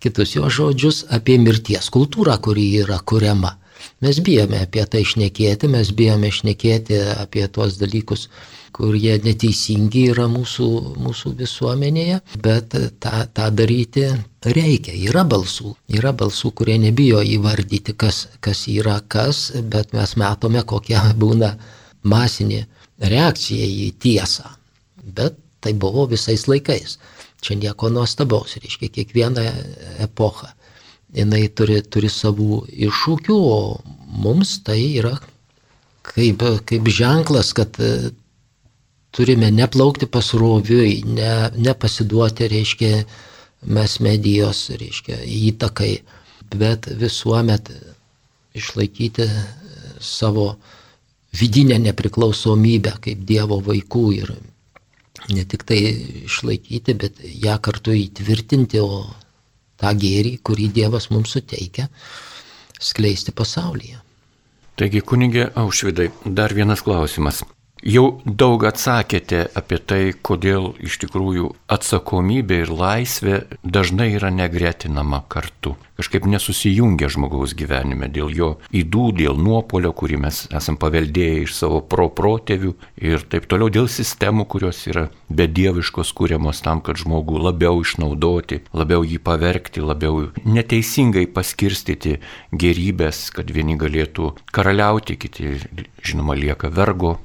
kitus 0.00 0.34
jo 0.36 0.48
žodžius 0.50 1.04
apie 1.10 1.38
mirties 1.38 1.90
kultūrą, 1.92 2.38
kuri 2.40 2.72
yra 2.82 2.98
kuriama. 2.98 3.56
Mes 4.02 4.18
bijome 4.24 4.62
apie 4.64 4.84
tai 4.90 5.04
šnekėti, 5.06 5.70
mes 5.70 5.92
bijome 5.96 6.30
šnekėti 6.32 6.98
apie 7.22 7.46
tuos 7.52 7.78
dalykus, 7.80 8.28
kurie 8.72 9.18
neteisingi 9.22 10.06
yra 10.12 10.26
mūsų, 10.32 10.68
mūsų 11.04 11.34
visuomenėje, 11.38 12.20
bet 12.44 12.76
tą, 13.02 13.24
tą 13.36 13.50
daryti 13.52 14.06
reikia. 14.56 14.94
Yra 15.10 15.26
balsų, 15.28 15.74
yra 15.92 16.14
balsų, 16.16 16.52
kurie 16.58 16.78
nebijo 16.80 17.20
įvardyti, 17.36 17.94
kas, 17.98 18.24
kas 18.40 18.64
yra 18.72 18.98
kas, 19.12 19.50
bet 19.74 19.92
mes 19.96 20.16
matome, 20.20 20.64
kokia 20.64 21.04
būna 21.24 21.52
masinė 22.08 22.64
reakcija 23.12 23.68
į 23.86 23.92
tiesą. 24.02 24.48
Bet 25.02 25.38
tai 25.62 25.74
buvo 25.78 26.08
visais 26.10 26.48
laikais. 26.48 26.98
Čia 27.42 27.58
nieko 27.58 27.90
nuostabaus, 27.90 28.56
reiškia 28.62 28.90
kiekvieną 28.96 29.44
epochą. 30.06 30.52
Jinai 31.12 31.44
turi, 31.52 31.82
turi 31.84 32.08
savų 32.08 32.62
iššūkių, 32.88 33.36
o 33.36 33.58
mums 34.24 34.56
tai 34.64 34.80
yra 35.02 35.18
kaip, 36.06 36.44
kaip 36.68 36.88
ženklas, 36.88 37.52
kad 37.56 37.76
turime 39.12 39.50
neplaukti 39.52 40.08
pasroviui, 40.08 41.02
ne, 41.04 41.32
nepasiduoti, 41.60 42.48
reiškia, 42.48 43.02
mes 43.76 43.98
medijos, 44.02 44.64
reiškia, 44.74 45.20
įtakai, 45.52 45.92
bet 46.56 46.88
visuomet 46.98 47.70
išlaikyti 48.56 49.28
savo 50.02 50.56
vidinę 51.38 51.78
nepriklausomybę 51.80 52.96
kaip 53.04 53.22
Dievo 53.28 53.60
vaikų 53.64 54.06
ir 54.16 54.32
ne 55.32 55.44
tik 55.48 55.64
tai 55.68 55.78
išlaikyti, 56.26 56.96
bet 56.98 57.20
ją 57.22 57.56
kartu 57.62 57.94
įtvirtinti, 57.96 58.80
o 58.82 59.04
tą 59.82 59.92
gėrį, 59.98 60.36
kurį 60.46 60.68
Dievas 60.78 61.10
mums 61.12 61.34
suteikia, 61.36 61.88
skleisti 62.82 63.34
pasaulyje. 63.34 63.98
Taigi, 64.78 65.02
kunigė 65.04 65.50
Aušvidai, 65.58 66.08
dar 66.24 66.54
vienas 66.56 66.82
klausimas. 66.86 67.42
Jau 67.82 68.20
daug 68.22 68.62
atsakėte 68.62 69.40
apie 69.58 69.80
tai, 69.82 70.02
kodėl 70.14 70.68
iš 70.86 71.00
tikrųjų 71.02 71.48
atsakomybė 71.66 72.60
ir 72.62 72.70
laisvė 72.70 73.40
dažnai 73.66 74.12
yra 74.14 74.30
negretinama 74.30 75.24
kartu. 75.26 75.74
Kažkaip 75.98 76.24
nesusijungia 76.30 77.10
žmogaus 77.12 77.52
gyvenime 77.58 78.06
dėl 78.10 78.30
jo 78.34 78.48
įdų, 78.74 79.02
dėl 79.18 79.36
nuopolio, 79.38 79.90
kurį 79.94 80.20
mes 80.24 80.38
esam 80.54 80.78
paveldėję 80.80 81.42
iš 81.42 81.56
savo 81.58 81.82
proprotėvių 81.82 82.72
ir 83.02 83.26
taip 83.30 83.48
toliau 83.50 83.70
dėl 83.70 83.90
sistemų, 83.92 84.46
kurios 84.50 84.80
yra 84.86 85.08
bedieviškos 85.30 86.14
kūriamos 86.16 86.62
tam, 86.64 86.80
kad 86.86 87.02
žmogų 87.02 87.42
labiau 87.44 87.82
išnaudoti, 87.84 88.62
labiau 88.72 89.04
jį 89.06 89.18
pavergti, 89.26 89.82
labiau 89.84 90.30
neteisingai 90.46 91.26
paskirstyti 91.34 92.16
gerybės, 92.50 93.26
kad 93.34 93.50
vieni 93.50 93.76
galėtų 93.78 94.32
karaliauti, 94.54 95.18
kiti 95.18 95.58
žinoma 96.02 96.38
lieka 96.38 96.72
vergo 96.72 97.18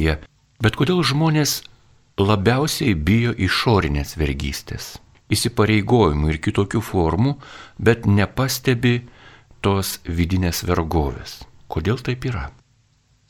padėtyje. 0.00 0.18
Bet 0.60 0.76
kodėl 0.76 1.02
žmonės 1.02 1.62
labiausiai 2.18 2.94
bijo 2.94 3.32
išorinės 3.32 4.16
vergystės, 4.16 4.98
įsipareigojimų 5.32 6.32
ir 6.32 6.38
kitokių 6.40 6.80
formų, 6.80 7.36
bet 7.78 8.06
nepastebi 8.06 9.06
tos 9.62 10.00
vidinės 10.04 10.64
vergovės? 10.64 11.40
Kodėl 11.68 11.98
taip 11.98 12.24
yra? 12.24 12.50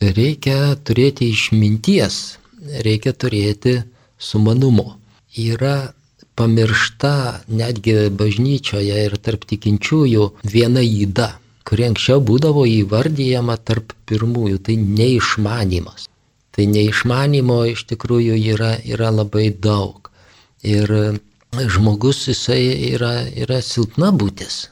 Reikia 0.00 0.76
turėti 0.82 1.30
išminties, 1.30 2.38
reikia 2.82 3.12
turėti 3.12 3.82
sumanumo. 4.18 4.96
Yra 5.36 5.92
pamiršta 6.34 7.44
netgi 7.46 8.08
bažnyčioje 8.10 9.04
ir 9.06 9.16
tarp 9.20 9.44
tikinčiųjų 9.44 10.32
viena 10.42 10.80
įda 10.80 11.36
kuri 11.70 11.86
anksčiau 11.86 12.18
būdavo 12.18 12.64
įvardyjama 12.66 13.54
tarp 13.62 13.92
pirmųjų, 14.10 14.58
tai 14.66 14.74
neišmanimas. 14.80 16.09
Tai 16.60 16.66
neišmanimo 16.68 17.54
iš 17.70 17.86
tikrųjų 17.88 18.34
yra, 18.52 18.74
yra 18.84 19.08
labai 19.08 19.46
daug. 19.64 20.10
Ir 20.60 20.90
žmogus 21.72 22.18
jisai 22.28 22.90
yra, 22.90 23.12
yra 23.32 23.62
silpna 23.64 24.10
būtis. 24.12 24.66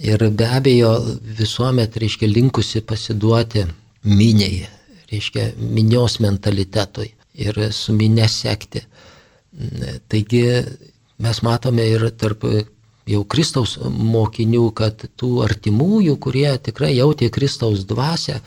Ir 0.00 0.22
be 0.32 0.46
abejo 0.48 0.94
visuomet, 1.36 1.98
reiškia, 2.00 2.30
linkusi 2.32 2.80
pasiduoti 2.80 3.66
miniai, 4.08 4.62
reiškia, 5.10 5.44
minios 5.60 6.16
mentalitetui 6.24 7.10
ir 7.44 7.60
su 7.68 7.92
minė 7.92 8.30
sekti. 8.32 8.86
Taigi 10.08 10.40
mes 11.20 11.42
matome 11.44 11.84
ir 11.98 12.06
tarp 12.16 12.48
jau 13.12 13.20
Kristaus 13.28 13.76
mokinių, 13.84 14.70
kad 14.72 15.04
tų 15.20 15.34
artimųjų, 15.50 16.16
kurie 16.16 16.48
tikrai 16.70 16.94
jautė 16.96 17.28
Kristaus 17.28 17.84
dvasę, 17.84 18.40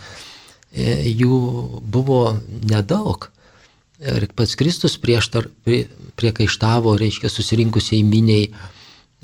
jų 0.74 1.40
buvo 1.82 2.40
nedaug. 2.70 3.30
Ir 4.00 4.28
pats 4.36 4.56
Kristus 4.56 4.96
prieštar, 5.02 5.50
prie, 5.68 5.86
priekaištavo, 6.20 6.94
reiškia, 7.00 7.32
susirinkusiai 7.32 8.04
miniai, 8.08 8.46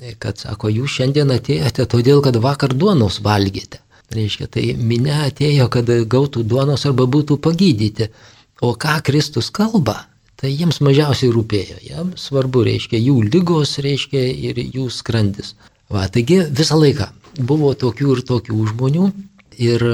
e, 0.01 0.15
kad 0.19 0.41
sako, 0.41 0.71
jūs 0.73 0.97
šiandien 0.97 1.31
atėjote 1.31 1.85
todėl, 1.91 2.19
kad 2.25 2.35
vakar 2.43 2.75
duonos 2.75 3.21
valgėte. 3.23 3.79
Reiškia, 4.15 4.49
tai 4.51 4.65
minė 4.77 5.21
atėjo, 5.29 5.69
kad 5.71 5.87
gautų 6.11 6.43
duonos 6.43 6.83
arba 6.85 7.07
būtų 7.07 7.39
pagydyti. 7.41 8.11
O 8.61 8.75
ką 8.79 8.99
Kristus 9.03 9.49
kalba? 9.49 10.03
tai 10.45 10.51
jiems 10.53 10.81
mažiausiai 10.83 11.33
rūpėjo. 11.33 11.79
Jiems 11.81 12.27
svarbu, 12.29 12.65
reiškia, 12.67 12.99
jų 13.01 13.19
lygos, 13.31 13.77
reiškia, 13.83 14.21
ir 14.49 14.59
jų 14.61 14.89
skrandis. 14.93 15.55
Va, 15.91 16.05
taigi 16.11 16.41
visą 16.49 16.77
laiką 16.79 17.09
buvo 17.49 17.73
tokių 17.77 18.15
ir 18.15 18.23
tokių 18.27 18.59
žmonių 18.71 19.09
ir 19.61 19.85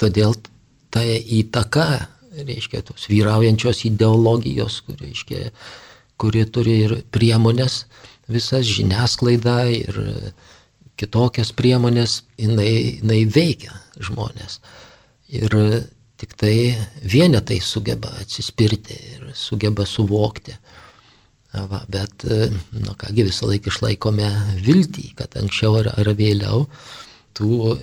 todėl 0.00 0.36
ta 0.94 1.02
įtaka, 1.04 1.88
reiškia, 2.34 2.84
tos 2.86 3.08
vyraujančios 3.10 3.84
ideologijos, 3.90 4.80
kur, 4.86 4.98
reiškia, 5.02 5.50
kuri 6.20 6.44
turi 6.54 6.78
ir 6.86 6.96
priemonės, 7.14 7.84
visas 8.30 8.66
žiniasklaida 8.70 9.58
ir 9.74 9.98
kitokias 11.00 11.50
priemonės, 11.56 12.22
jinai, 12.38 13.00
jinai 13.02 13.24
veikia 13.26 13.74
žmonės. 13.98 14.60
Ir 15.34 15.58
Tik 16.24 16.36
tai 16.38 16.72
vienetai 17.02 17.58
sugeba 17.60 18.12
atsispirti 18.22 18.94
ir 18.94 19.32
sugeba 19.34 19.84
suvokti. 19.84 20.54
Va, 21.54 21.82
bet, 21.90 22.24
na 22.72 22.94
kągi, 22.98 23.26
visą 23.28 23.50
laiką 23.50 23.70
išlaikome 23.70 24.28
viltį, 24.64 25.04
kad 25.18 25.34
anksčiau 25.38 25.76
ar, 25.82 25.90
ar 25.98 26.08
vėliau 26.18 26.64
tų 27.36 27.74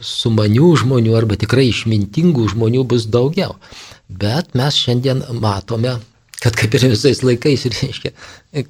sumanių 0.00 0.70
žmonių 0.82 1.16
arba 1.18 1.38
tikrai 1.40 1.68
išmintingų 1.70 2.48
žmonių 2.54 2.84
bus 2.88 3.06
daugiau. 3.10 3.56
Bet 4.08 4.54
mes 4.58 4.78
šiandien 4.80 5.22
matome, 5.42 5.98
kad 6.40 6.56
kaip 6.56 6.74
ir 6.74 6.88
visais 6.94 7.22
laikais, 7.26 7.68
reiškia, 7.70 8.14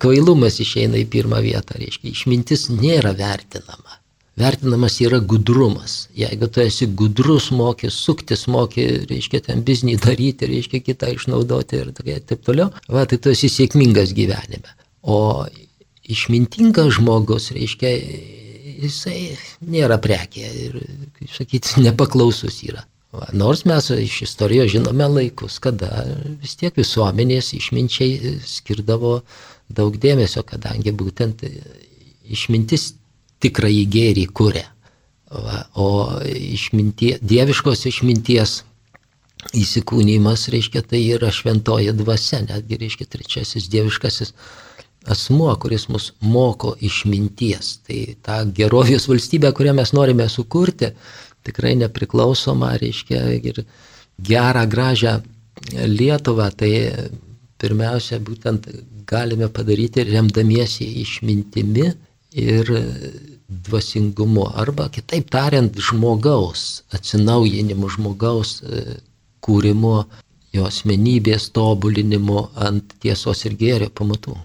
kvailumas 0.02 0.60
išeina 0.62 1.00
į 1.00 1.06
pirmą 1.12 1.40
vietą, 1.44 1.78
reiškia, 1.80 2.12
išmintis 2.12 2.68
nėra 2.74 3.14
vertinama. 3.16 4.00
Vertinamas 4.40 4.96
yra 5.04 5.18
gudrumas. 5.20 6.08
Jeigu 6.16 6.48
tu 6.48 6.62
esi 6.62 6.86
gudrus, 6.96 7.50
moki 7.52 7.90
suktis, 7.92 8.46
moki, 8.48 8.86
reiškia, 9.10 9.42
ten 9.50 9.64
biznį 9.66 9.98
daryti, 10.00 10.48
reiškia, 10.48 10.80
kitą 10.86 11.10
išnaudoti 11.16 11.80
ir 11.82 11.90
taip 11.98 12.46
toliau, 12.46 12.70
va, 12.88 13.04
tai 13.10 13.18
tu 13.20 13.34
esi 13.34 13.50
sėkmingas 13.52 14.14
gyvenime. 14.16 14.76
O 15.02 15.44
išmintingas 16.10 16.94
žmogus, 16.96 17.50
reiškia, 17.56 17.92
jisai 18.80 19.36
nėra 19.60 19.98
prekė 20.02 20.46
ir, 20.66 20.80
kaip 21.18 21.34
sakyti, 21.34 21.80
nepaklausus 21.86 22.62
yra. 22.66 22.86
Va, 23.10 23.26
nors 23.34 23.64
mes 23.66 23.88
iš 23.90 24.20
istorijos 24.28 24.70
žinome 24.70 25.08
laikus, 25.10 25.58
kada 25.62 26.04
vis 26.38 26.54
tiek 26.60 26.76
visuomenės 26.78 27.50
išminčiai 27.58 28.36
skirdavo 28.46 29.16
daug 29.70 29.96
dėmesio, 29.98 30.44
kadangi 30.46 30.92
būtent 30.94 31.42
išmintis 32.30 32.92
tikrąjį 33.42 33.84
gėrį 33.96 34.26
kūrė. 34.30 34.62
Va, 35.30 35.64
o 35.78 35.90
išmintie, 36.26 37.16
dieviškos 37.22 37.84
išminties 37.90 38.60
įsikūnymas, 39.56 40.48
reiškia, 40.52 40.82
tai 40.86 41.00
yra 41.16 41.30
šventoji 41.34 41.94
dvasia, 41.96 42.42
netgi, 42.46 42.78
reiškia, 42.82 43.06
trečiasis 43.10 43.68
dieviškasis 43.72 44.34
asmuo, 45.06 45.54
kuris 45.56 45.88
mus 45.88 46.12
moko 46.20 46.74
išminties. 46.80 47.78
Tai 47.86 48.00
ta 48.22 48.42
gerovės 48.44 49.08
valstybė, 49.10 49.52
kurią 49.56 49.74
mes 49.78 49.94
norime 49.96 50.28
sukurti, 50.28 50.92
tikrai 51.46 51.74
nepriklausomą, 51.80 52.74
reiškia, 52.82 53.24
ir 53.40 53.64
gerą, 54.20 54.66
gražią 54.68 55.20
Lietuvą, 55.70 56.48
tai 56.56 56.72
pirmiausia, 57.60 58.20
būtent 58.24 58.68
galime 59.08 59.50
padaryti 59.52 60.06
remdamiesi 60.08 60.86
išmintimi 61.02 61.90
ir 62.40 62.70
dvasingumu, 63.50 64.46
arba 64.62 64.88
kitaip 64.94 65.28
tariant, 65.34 65.76
žmogaus 65.76 66.84
atsinaujinimu, 66.96 67.90
žmogaus 67.90 68.60
e, 68.62 68.84
kūrimu, 69.44 69.96
jo 70.54 70.68
asmenybės 70.68 71.50
tobulinimu 71.56 72.46
ant 72.68 72.94
tiesos 73.02 73.44
ir 73.44 73.58
gėrio 73.58 73.90
pamatų 73.90 74.38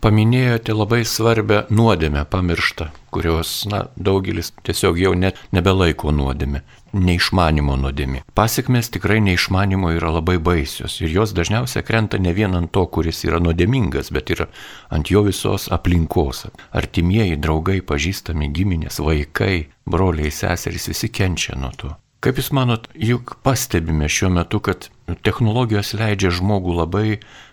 paminėjote 0.00 0.74
labai 0.74 1.02
svarbę 1.04 1.64
nuodėmę 1.70 2.24
pamirštą, 2.32 2.88
kurios, 3.12 3.52
na, 3.68 3.84
daugelis 3.96 4.52
tiesiog 4.64 4.98
jau 5.00 5.12
net 5.16 5.38
nebelaiko 5.52 6.12
nuodėmė, 6.14 6.62
neišmanimo 6.96 7.76
nuodėmė. 7.80 8.22
Pasiekmes 8.38 8.90
tikrai 8.94 9.20
neišmanimo 9.24 9.92
yra 9.98 10.12
labai 10.16 10.38
baisios 10.42 10.98
ir 11.04 11.12
jos 11.14 11.34
dažniausiai 11.36 11.84
krenta 11.86 12.18
ne 12.18 12.32
vien 12.36 12.56
ant 12.56 12.72
to, 12.72 12.86
kuris 12.86 13.24
yra 13.28 13.42
nuodėmingas, 13.44 14.12
bet 14.16 14.32
ir 14.32 14.46
ant 14.88 15.12
jo 15.12 15.24
visos 15.28 15.68
aplinkos. 15.72 16.46
Artimieji, 16.72 17.36
draugai, 17.36 17.80
pažįstami, 17.84 18.48
giminės, 18.56 19.02
vaikai, 19.04 19.66
broliai, 19.84 20.32
seserys 20.32 20.88
visi 20.94 21.12
kenčia 21.12 21.58
nuo 21.60 21.74
to. 21.76 21.92
Kaip 22.20 22.36
Jūs 22.36 22.50
manot, 22.52 22.90
juk 23.00 23.38
pastebime 23.44 24.08
šiuo 24.12 24.28
metu, 24.34 24.58
kad 24.60 24.90
technologijos 25.24 25.94
leidžia 25.96 26.28
žmogų 26.36 26.74
labai 26.82 27.06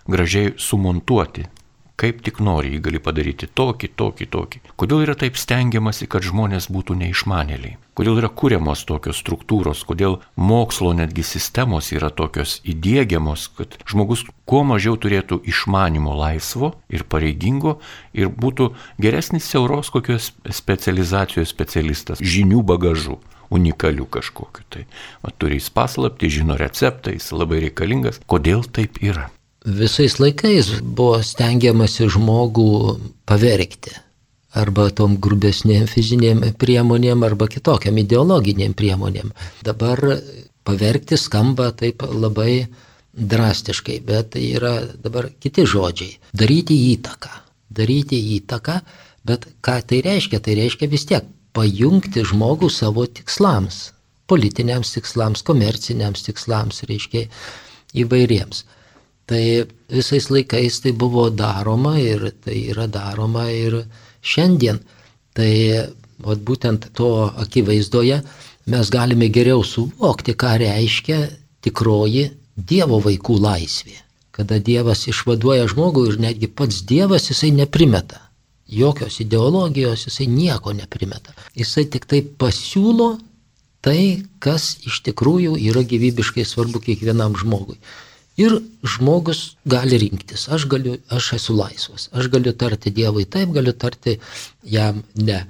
gražiai 0.04 0.52
sumontuoti 0.60 1.46
kaip 1.98 2.22
tik 2.22 2.38
nori 2.44 2.76
jį 2.76 2.80
gali 2.86 3.00
padaryti 3.02 3.48
tokį, 3.58 3.90
tokį, 3.98 4.26
tokį. 4.30 4.62
Kodėl 4.78 5.02
yra 5.06 5.16
taip 5.18 5.38
stengiamasi, 5.40 6.06
kad 6.10 6.26
žmonės 6.26 6.68
būtų 6.70 6.96
neišmanėliai? 7.02 7.76
Kodėl 7.98 8.20
yra 8.20 8.30
kūriamos 8.30 8.84
tokios 8.86 9.18
struktūros, 9.18 9.82
kodėl 9.88 10.20
mokslo 10.38 10.92
netgi 10.94 11.24
sistemos 11.26 11.90
yra 11.90 12.12
tokios 12.14 12.60
įdėgiamos, 12.62 13.48
kad 13.58 13.74
žmogus 13.90 14.22
kuo 14.46 14.62
mažiau 14.68 14.94
turėtų 14.94 15.40
išmanimo 15.50 16.14
laisvo 16.14 16.76
ir 16.86 17.02
pareigingo 17.10 17.80
ir 18.14 18.30
būtų 18.30 18.70
geresnis 19.02 19.50
siauros 19.50 19.90
kokios 19.90 20.30
specializacijos 20.60 21.50
specialistas, 21.50 22.22
žinių 22.22 22.62
bagažų 22.70 23.18
unikalių 23.50 24.06
kažkokiu. 24.12 24.62
Tai 24.70 24.84
va, 25.24 25.32
turi 25.34 25.58
jis 25.58 25.72
paslapti, 25.74 26.30
žino 26.30 26.58
receptą, 26.60 27.16
jis 27.16 27.32
labai 27.34 27.64
reikalingas. 27.66 28.22
Kodėl 28.30 28.62
taip 28.62 29.00
yra? 29.02 29.30
Visais 29.68 30.16
laikais 30.20 30.78
buvo 30.80 31.20
stengiamasi 31.22 32.08
žmogų 32.14 32.98
pavergti. 33.28 33.94
Arba 34.56 34.88
tom 34.90 35.18
grubesnėm 35.20 35.86
fizinėm 35.90 36.40
priemonėm, 36.58 37.22
arba 37.26 37.48
kitokiam 37.52 37.98
ideologinėm 38.00 38.74
priemonėm. 38.74 39.32
Dabar 39.62 40.00
pavergti 40.64 41.18
skamba 41.20 41.70
taip 41.76 42.02
labai 42.02 42.66
drastiškai, 43.12 43.98
bet 44.06 44.32
tai 44.34 44.46
yra 44.56 44.72
dabar 45.04 45.28
kiti 45.40 45.66
žodžiai. 45.68 46.16
Daryti 46.32 46.78
įtaką. 46.94 47.34
Daryti 47.68 48.18
įtaką, 48.38 48.78
bet 49.28 49.46
ką 49.60 49.76
tai 49.84 50.00
reiškia? 50.06 50.40
Tai 50.40 50.56
reiškia 50.56 50.88
vis 50.88 51.04
tiek 51.08 51.28
pajungti 51.52 52.24
žmogų 52.24 52.70
savo 52.72 53.04
tikslams. 53.06 53.90
Politiniams 54.28 54.94
tikslams, 54.96 55.44
komerciniams 55.44 56.24
tikslams, 56.26 56.82
reiškia 56.88 57.26
įvairiems. 57.96 58.64
Tai 59.28 59.42
visais 59.92 60.28
laikais 60.32 60.80
tai 60.80 60.92
buvo 60.96 61.28
daroma 61.30 61.98
ir 62.00 62.30
tai 62.44 62.58
yra 62.72 62.86
daroma 62.88 63.48
ir 63.52 63.82
šiandien. 64.24 64.80
Tai 65.36 65.52
vat, 66.24 66.40
būtent 66.40 66.90
to 66.96 67.10
akivaizdoje 67.44 68.22
mes 68.72 68.90
galime 68.90 69.28
geriau 69.32 69.62
suvokti, 69.64 70.34
ką 70.34 70.58
reiškia 70.64 71.20
tikroji 71.64 72.30
Dievo 72.58 72.98
vaikų 72.98 73.36
laisvė. 73.38 74.00
Kada 74.34 74.56
Dievas 74.58 75.04
išvaduoja 75.10 75.68
žmogų 75.70 76.08
ir 76.08 76.16
netgi 76.24 76.48
pats 76.50 76.80
Dievas 76.82 77.28
jisai 77.30 77.52
neprimeta. 77.54 78.18
Jokios 78.68 79.20
ideologijos 79.22 80.08
jisai 80.08 80.26
nieko 80.26 80.74
neprimeta. 80.74 81.36
Jisai 81.54 81.86
tik 81.86 82.08
tai 82.10 82.20
pasiūlo 82.22 83.12
tai, 83.80 84.24
kas 84.42 84.74
iš 84.90 85.00
tikrųjų 85.06 85.54
yra 85.70 85.84
gyvybiškai 85.86 86.44
svarbu 86.44 86.82
kiekvienam 86.82 87.38
žmogui. 87.38 87.78
Ir 88.38 88.54
žmogus 88.86 89.56
gali 89.66 89.98
rinktis, 89.98 90.46
aš, 90.54 90.68
galiu, 90.70 90.94
aš 91.10 91.32
esu 91.40 91.56
laisvas, 91.58 92.06
aš 92.14 92.30
galiu 92.30 92.54
tarti 92.54 92.92
Dievui 92.94 93.26
taip, 93.26 93.50
galiu 93.56 93.74
tarti 93.74 94.18
jam 94.62 95.02
ne. 95.16 95.42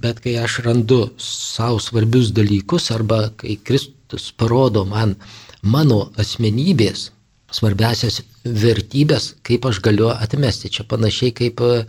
Bet 0.00 0.22
kai 0.24 0.38
aš 0.40 0.60
randu 0.64 1.02
savo 1.20 1.80
svarbius 1.82 2.30
dalykus 2.32 2.90
arba 2.94 3.26
kai 3.36 3.58
Kristus 3.64 4.30
parodo 4.32 4.86
man 4.88 5.16
mano 5.62 6.06
asmenybės 6.16 7.10
svarbiasias 7.54 8.20
vertybės, 8.44 9.34
kaip 9.46 9.66
aš 9.66 9.80
galiu 9.84 10.10
atmesti. 10.12 10.70
Čia 10.70 10.86
panašiai 10.88 11.34
kaip 11.36 11.60
e, 11.66 11.82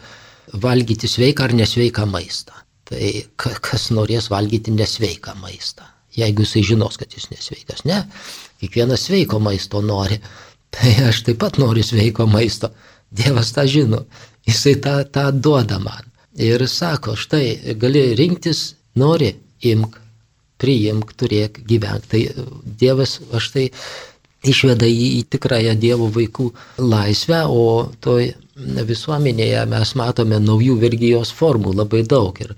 valgyti 0.64 1.10
sveiką 1.10 1.48
ar 1.48 1.56
nesveiką 1.56 2.08
maistą. 2.10 2.58
Tai 2.92 3.12
kas 3.40 3.90
norės 3.96 4.28
valgyti 4.34 4.74
nesveiką 4.76 5.38
maistą, 5.40 5.86
jeigu 6.18 6.46
jisai 6.46 6.64
žinos, 6.72 6.98
kad 7.00 7.14
jis 7.14 7.30
nesveikas. 7.32 7.86
Ne, 7.90 8.04
Kiekvienas 8.62 9.08
sveiko 9.08 9.40
maisto 9.40 9.82
nori. 9.82 10.20
Tai 10.76 10.92
aš 11.10 11.24
taip 11.28 11.42
pat 11.42 11.58
noriu 11.60 11.84
sveiko 11.84 12.28
maisto. 12.30 12.72
Dievas 13.12 13.52
tą 13.56 13.66
žino. 13.68 14.06
Jisai 14.48 14.78
tą, 14.84 15.02
tą 15.12 15.26
duoda 15.36 15.80
man. 15.84 16.08
Ir 16.40 16.64
sako, 16.70 17.18
štai 17.20 17.76
gali 17.80 18.14
rinktis, 18.16 18.62
nori, 18.96 19.34
imk, 19.68 19.98
priimk, 20.62 21.12
turėk, 21.20 21.60
gyvenk. 21.68 22.08
Tai 22.08 22.22
Dievas 22.80 23.18
aš 23.36 23.50
tai 23.56 23.66
išveda 24.48 24.88
į, 24.88 25.10
į 25.20 25.26
tikrąją 25.34 25.76
Dievo 25.82 26.08
vaikų 26.14 26.48
laisvę, 26.80 27.44
o 27.50 27.92
toj 28.02 28.32
visuomenėje 28.88 29.66
mes 29.70 29.94
matome 30.00 30.40
naujų 30.42 30.78
vergyjos 30.82 31.34
formų 31.36 31.76
labai 31.82 32.06
daug. 32.08 32.40
Ir, 32.42 32.56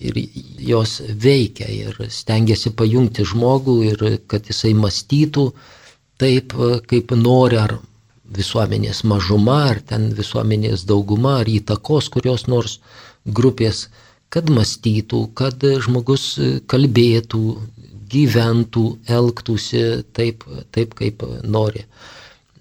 ir 0.00 0.18
jos 0.60 1.00
veikia 1.08 1.68
ir 1.72 1.98
stengiasi 2.12 2.72
pajungti 2.76 3.24
žmogų 3.24 3.76
ir 3.90 4.04
kad 4.28 4.48
jisai 4.50 4.74
mąstytų 4.76 5.50
taip, 6.20 6.54
kaip 6.88 7.12
nori, 7.16 7.58
ar 7.60 7.78
visuomenės 8.36 9.04
mažuma, 9.06 9.60
ar 9.70 9.80
ten 9.80 10.10
visuomenės 10.16 10.84
dauguma, 10.88 11.38
ar 11.40 11.48
įtakos 11.50 12.10
kurios 12.12 12.46
nors 12.50 12.80
grupės, 13.26 13.86
kad 14.28 14.50
mąstytų, 14.50 15.22
kad 15.38 15.62
žmogus 15.84 16.34
kalbėtų, 16.70 17.42
gyventų, 18.10 18.84
elgtųsi 19.10 19.84
taip, 20.14 20.44
taip 20.74 20.94
kaip 20.98 21.24
nori 21.42 21.86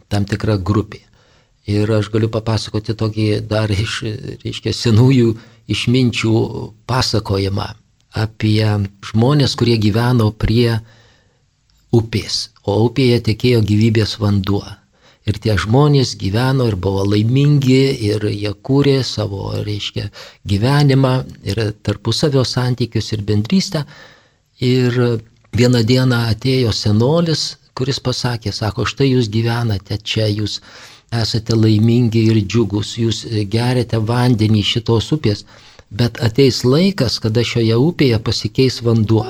tam 0.09 0.25
tikra 0.25 0.57
grupė. 0.57 1.01
Ir 1.69 1.89
aš 1.89 2.11
galiu 2.13 2.29
papasakoti 2.29 2.93
tokį 2.97 3.27
dar 3.49 3.71
iš, 3.73 4.03
reiškia, 4.43 4.73
senųjų 4.73 5.33
išminčių 5.71 6.35
pasakojimą 6.89 7.67
apie 8.15 8.63
žmonės, 9.09 9.55
kurie 9.59 9.75
gyveno 9.81 10.31
prie 10.31 10.79
upės, 11.95 12.49
o 12.63 12.77
upėje 12.87 13.21
tekėjo 13.29 13.61
gyvybės 13.67 14.17
vanduo. 14.21 14.63
Ir 15.25 15.39
tie 15.41 15.55
žmonės 15.57 16.13
gyveno 16.21 16.67
ir 16.69 16.75
buvo 16.77 17.03
laimingi 17.09 17.81
ir 18.11 18.27
jie 18.29 18.51
kūrė 18.67 18.99
savo, 19.03 19.49
reiškia, 19.65 20.11
gyvenimą 20.45 21.13
ir 21.49 21.61
tarpusavio 21.81 22.43
santykius 22.45 23.09
ir 23.15 23.23
bendrystę. 23.25 23.85
Ir 24.61 24.93
vieną 25.57 25.81
dieną 25.83 26.19
atėjo 26.29 26.71
senolis, 26.71 27.55
kuris 27.75 27.99
pasakė, 27.99 28.53
sako, 28.53 28.85
štai 28.87 29.09
jūs 29.15 29.31
gyvenate 29.33 29.97
čia, 29.97 30.29
jūs 30.29 30.61
esate 31.11 31.55
laimingi 31.55 32.25
ir 32.31 32.41
džiugus, 32.43 32.95
jūs 32.97 33.23
gerite 33.51 33.99
vandenį 34.11 34.63
šitos 34.63 35.11
upės, 35.15 35.45
bet 35.89 36.19
ateis 36.27 36.63
laikas, 36.65 37.19
kada 37.23 37.43
šioje 37.43 37.77
upėje 37.89 38.19
pasikeis 38.19 38.81
vanduo. 38.85 39.25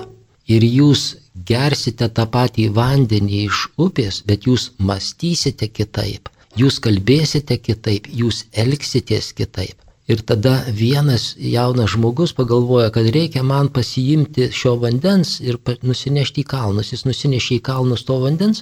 Ir 0.48 0.64
jūs 0.64 1.16
gersite 1.50 2.08
tą 2.18 2.26
patį 2.32 2.70
vandenį 2.76 3.46
iš 3.46 3.66
upės, 3.82 4.22
bet 4.26 4.46
jūs 4.50 4.72
mąstysite 4.78 5.68
kitaip, 5.68 6.30
jūs 6.56 6.78
kalbėsite 6.80 7.58
kitaip, 7.58 8.08
jūs 8.22 8.46
elgsitės 8.54 9.34
kitaip. 9.34 9.76
Ir 10.06 10.22
tada 10.22 10.60
vienas 10.70 11.32
jaunas 11.42 11.96
žmogus 11.96 12.36
pagalvoja, 12.38 12.92
kad 12.94 13.08
reikia 13.10 13.42
man 13.42 13.72
pasiimti 13.74 14.52
šio 14.54 14.76
vandens 14.84 15.40
ir 15.42 15.58
nusinešti 15.82 16.44
į 16.44 16.50
kalnus. 16.52 16.92
Jis 16.94 17.08
nusinešė 17.10 17.56
į 17.58 17.64
kalnus 17.66 18.06
to 18.06 18.20
vandens 18.22 18.62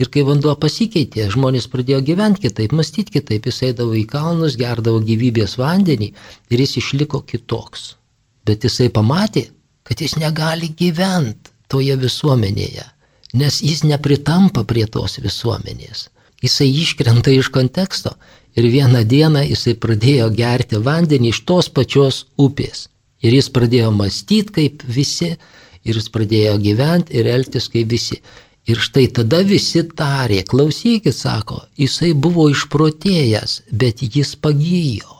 ir 0.00 0.10
kai 0.12 0.24
vanduo 0.28 0.54
pasikeitė, 0.60 1.26
žmonės 1.32 1.68
pradėjo 1.72 2.02
gyventi 2.10 2.46
kitaip, 2.46 2.74
mąstyti 2.76 3.18
kitaip. 3.18 3.48
Jis 3.48 3.62
eidavo 3.70 3.96
į 3.96 4.04
kalnus, 4.10 4.58
gerdavo 4.60 5.00
gyvybės 5.04 5.56
vandenį 5.60 6.12
ir 6.50 6.64
jis 6.64 6.76
išliko 6.82 7.22
kitoks. 7.28 7.94
Bet 8.46 8.66
jisai 8.66 8.90
pamatė, 8.94 9.48
kad 9.86 10.02
jis 10.02 10.16
negali 10.20 10.72
gyventi 10.78 11.54
toje 11.70 11.96
visuomenėje, 11.98 12.84
nes 13.34 13.62
jis 13.62 13.82
nepritampa 13.86 14.64
prie 14.68 14.86
tos 14.86 15.18
visuomenės. 15.22 16.08
Jisai 16.44 16.68
iškrenta 16.82 17.32
iš 17.32 17.48
konteksto 17.50 18.12
ir 18.56 18.68
vieną 18.70 19.02
dieną 19.08 19.46
jisai 19.48 19.74
pradėjo 19.80 20.28
gerti 20.36 20.78
vandenį 20.88 21.32
iš 21.32 21.42
tos 21.48 21.70
pačios 21.72 22.26
upės. 22.36 22.86
Ir 23.24 23.32
jis 23.32 23.48
pradėjo 23.50 23.90
mąstyti 23.96 24.52
kaip 24.52 24.84
visi, 24.84 25.32
ir 25.86 25.98
jis 25.98 26.10
pradėjo 26.12 26.56
gyventi 26.62 27.16
ir 27.16 27.30
elgtis 27.32 27.70
kaip 27.72 27.88
visi. 27.90 28.20
Ir 28.66 28.80
štai 28.82 29.06
tada 29.14 29.44
visi 29.46 29.84
tarė, 29.86 30.40
klausykit, 30.42 31.14
sako, 31.14 31.60
jisai 31.78 32.12
buvo 32.18 32.48
išprotėjęs, 32.50 33.60
bet 33.70 34.02
jis 34.02 34.34
pagyjo. 34.42 35.14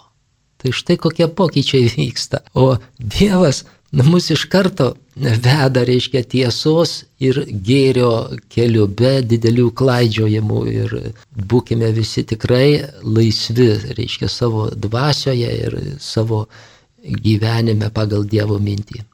Tai 0.58 0.72
štai 0.74 0.96
kokie 0.98 1.28
pokyčiai 1.30 1.86
vyksta. 1.92 2.42
O 2.58 2.74
Dievas 2.98 3.62
mus 3.92 4.30
iš 4.34 4.44
karto 4.50 4.94
veda, 5.16 5.84
reiškia, 5.86 6.24
tiesos 6.26 7.04
ir 7.22 7.44
gėrio 7.48 8.36
keliu 8.52 8.86
be 8.88 9.20
didelių 9.22 9.70
klaidžiojimų 9.78 10.62
ir 10.72 10.96
būkime 11.36 11.92
visi 11.94 12.26
tikrai 12.26 12.82
laisvi, 13.02 13.70
reiškia, 13.96 14.28
savo 14.28 14.68
dvasioje 14.74 15.52
ir 15.68 15.78
savo 16.02 16.46
gyvenime 17.00 17.92
pagal 17.94 18.26
Dievo 18.26 18.58
mintį. 18.58 19.04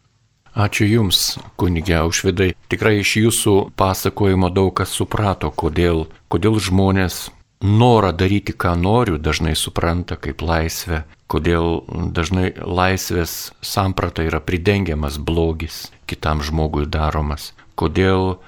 Ačiū 0.52 0.84
Jums, 0.84 1.38
kunigė 1.56 2.02
Aušvidai. 2.02 2.50
Tikrai 2.68 2.98
iš 3.00 3.16
Jūsų 3.16 3.54
pasakojimo 3.72 4.50
daug 4.52 4.74
kas 4.76 4.92
suprato, 4.92 5.48
kodėl, 5.48 6.04
kodėl 6.28 6.58
žmonės 6.60 7.30
norą 7.64 8.10
daryti, 8.12 8.52
ką 8.52 8.74
noriu, 8.76 9.16
dažnai 9.16 9.54
supranta 9.56 10.18
kaip 10.20 10.42
laisvę, 10.44 11.04
kodėl 11.32 11.86
dažnai 11.88 12.52
laisvės 12.60 13.54
samprata 13.64 14.26
yra 14.28 14.42
pridengiamas 14.44 15.16
blogis 15.16 15.86
kitam 16.04 16.42
žmogui 16.44 16.84
daromas, 16.84 17.54
kodėl 17.78 18.42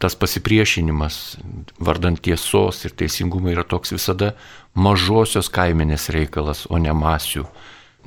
tas 0.00 0.16
pasipriešinimas 0.16 1.36
vardant 1.76 2.22
tiesos 2.24 2.86
ir 2.88 2.96
teisingumo 2.96 3.52
yra 3.52 3.66
toks 3.68 3.92
visada 3.92 4.32
mažosios 4.72 5.52
kaiminės 5.52 6.08
reikalas, 6.08 6.64
o 6.72 6.80
ne 6.80 6.94
masių. 6.96 7.44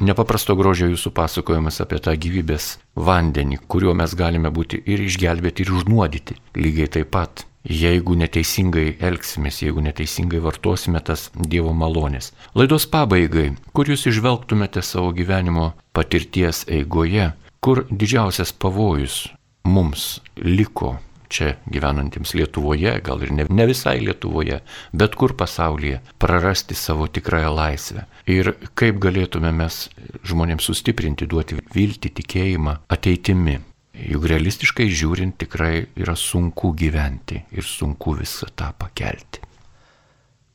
Nepaprasto 0.01 0.55
grožio 0.57 0.87
jūsų 0.89 1.11
pasakojimas 1.13 1.77
apie 1.83 1.99
tą 2.01 2.15
gyvybės 2.17 2.77
vandenį, 2.97 3.59
kuriuo 3.69 3.93
mes 3.97 4.15
galime 4.17 4.49
būti 4.49 4.81
ir 4.89 5.03
išgelbėti, 5.05 5.65
ir 5.65 5.73
užnuodyti. 5.77 6.39
Lygiai 6.57 6.89
taip 6.97 7.11
pat 7.13 7.45
jeigu 7.63 8.15
neteisingai 8.19 8.97
elgsimės, 8.99 9.61
jeigu 9.63 9.83
neteisingai 9.85 10.41
vartosime 10.43 10.99
tas 10.99 11.29
Dievo 11.35 11.73
malonės. 11.73 12.33
Laidos 12.55 12.87
pabaigai, 12.91 13.53
kur 13.71 13.87
jūs 13.87 14.07
išvelgtumėte 14.11 14.83
savo 14.83 15.13
gyvenimo 15.15 15.71
patirties 15.93 16.65
eigoje, 16.67 17.31
kur 17.63 17.85
didžiausias 17.89 18.51
pavojus 18.51 19.27
mums 19.63 20.19
liko 20.35 20.97
čia 21.34 21.49
gyvenantiems 21.73 22.34
Lietuvoje, 22.38 22.93
gal 23.05 23.23
ir 23.25 23.34
ne, 23.34 23.45
ne 23.49 23.67
visai 23.69 23.97
Lietuvoje, 24.03 24.61
bet 24.93 25.17
kur 25.19 25.36
pasaulyje, 25.39 26.01
prarasti 26.21 26.77
savo 26.77 27.07
tikrąją 27.07 27.53
laisvę. 27.57 28.05
Ir 28.29 28.53
kaip 28.79 29.01
galėtume 29.03 29.51
mes 29.55 29.88
žmonėms 30.29 30.69
sustiprinti, 30.69 31.29
duoti 31.29 31.59
viltį, 31.75 32.13
tikėjimą 32.21 32.77
ateitimi. 32.93 33.59
Juk 33.93 34.25
realistiškai 34.29 34.88
žiūrint 34.89 35.38
tikrai 35.43 35.84
yra 36.01 36.15
sunku 36.17 36.71
gyventi 36.77 37.43
ir 37.53 37.65
sunku 37.67 38.15
visą 38.17 38.49
tą 38.57 38.71
pakelti. 38.77 39.43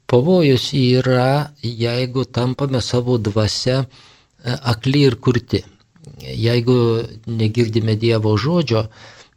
Pavojus 0.09 0.70
yra, 0.74 1.53
jeigu 1.62 2.24
tampame 2.24 2.81
savo 2.81 3.18
dvasia 3.20 3.83
e, 3.83 3.87
akli 4.72 5.05
ir 5.05 5.18
kurti. 5.20 5.61
Jeigu 6.18 6.79
negirdime 7.29 7.95
Dievo 8.01 8.33
žodžio 8.41 8.87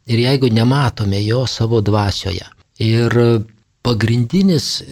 ir 0.06 0.18
jeigu 0.26 0.50
nematome 0.52 1.22
jo 1.24 1.46
savo 1.46 1.80
dvasioje. 1.80 2.46
Ir 2.82 3.14
pagrindinis 3.82 4.82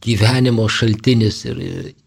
gyvenimo 0.00 0.68
šaltinis 0.68 1.44
ir 1.44 1.58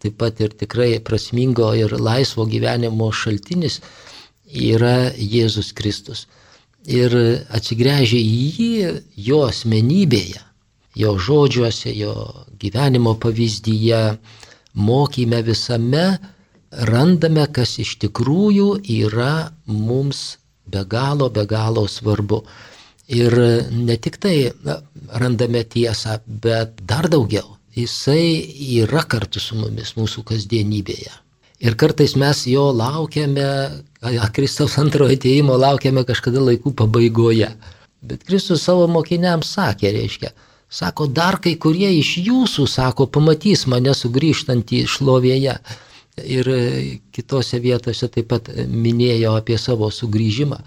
taip 0.02 0.18
pat 0.18 0.40
ir 0.40 0.54
tikrai 0.58 0.98
prasmingo 1.04 1.72
ir 1.78 1.94
laisvo 1.98 2.46
gyvenimo 2.50 3.10
šaltinis 3.12 3.80
yra 4.50 5.10
Jėzus 5.14 5.72
Kristus 5.74 6.26
ir 6.84 7.14
atsigręžę 7.54 8.18
į 8.20 8.40
jį, 8.58 8.70
jo 9.28 9.40
asmenybėje, 9.48 10.40
jo 11.00 11.14
žodžiuose, 11.18 11.92
jo 11.96 12.14
gyvenimo 12.60 13.14
pavyzdyje, 13.20 14.18
mokyme 14.74 15.40
visame, 15.46 16.18
randame, 16.70 17.46
kas 17.46 17.78
iš 17.78 17.96
tikrųjų 18.04 18.84
yra 19.00 19.50
mums 19.66 20.36
be 20.66 20.84
galo, 20.88 21.30
be 21.30 21.46
galo 21.46 21.86
svarbu. 21.88 22.42
Ir 23.14 23.34
ne 23.70 23.96
tik 24.00 24.16
tai 24.22 24.36
na, 24.64 24.78
randame 25.20 25.64
tiesą, 25.68 26.18
bet 26.26 26.80
dar 26.88 27.08
daugiau. 27.12 27.58
Jisai 27.74 28.38
yra 28.78 29.02
kartu 29.10 29.42
su 29.42 29.58
mumis 29.58 29.96
mūsų 29.98 30.22
kasdienybėje. 30.30 31.12
Ir 31.64 31.76
kartais 31.80 32.14
mes 32.18 32.44
jo 32.46 32.68
laukiame, 32.74 33.46
Kristaus 34.34 34.76
antrojo 34.78 35.14
ateimo 35.14 35.56
laukiame 35.58 36.04
kažkada 36.06 36.42
laikų 36.42 36.74
pabaigoje. 36.76 37.48
Bet 38.04 38.24
Kristus 38.28 38.64
savo 38.66 38.86
mokiniams 38.90 39.48
sakė, 39.56 39.92
reiškia, 39.94 40.32
sako, 40.68 41.06
dar 41.06 41.38
kai 41.40 41.54
kurie 41.56 41.88
iš 41.98 42.18
jūsų, 42.26 42.66
sako, 42.68 43.06
pamatys 43.08 43.64
mane 43.70 43.94
sugrįžtantį 43.96 44.84
šlovėje. 44.90 45.56
Ir 46.22 46.46
kitose 47.10 47.58
vietose 47.58 48.06
taip 48.08 48.28
pat 48.30 48.50
minėjo 48.70 49.34
apie 49.38 49.56
savo 49.58 49.90
sugrįžimą. 49.90 50.60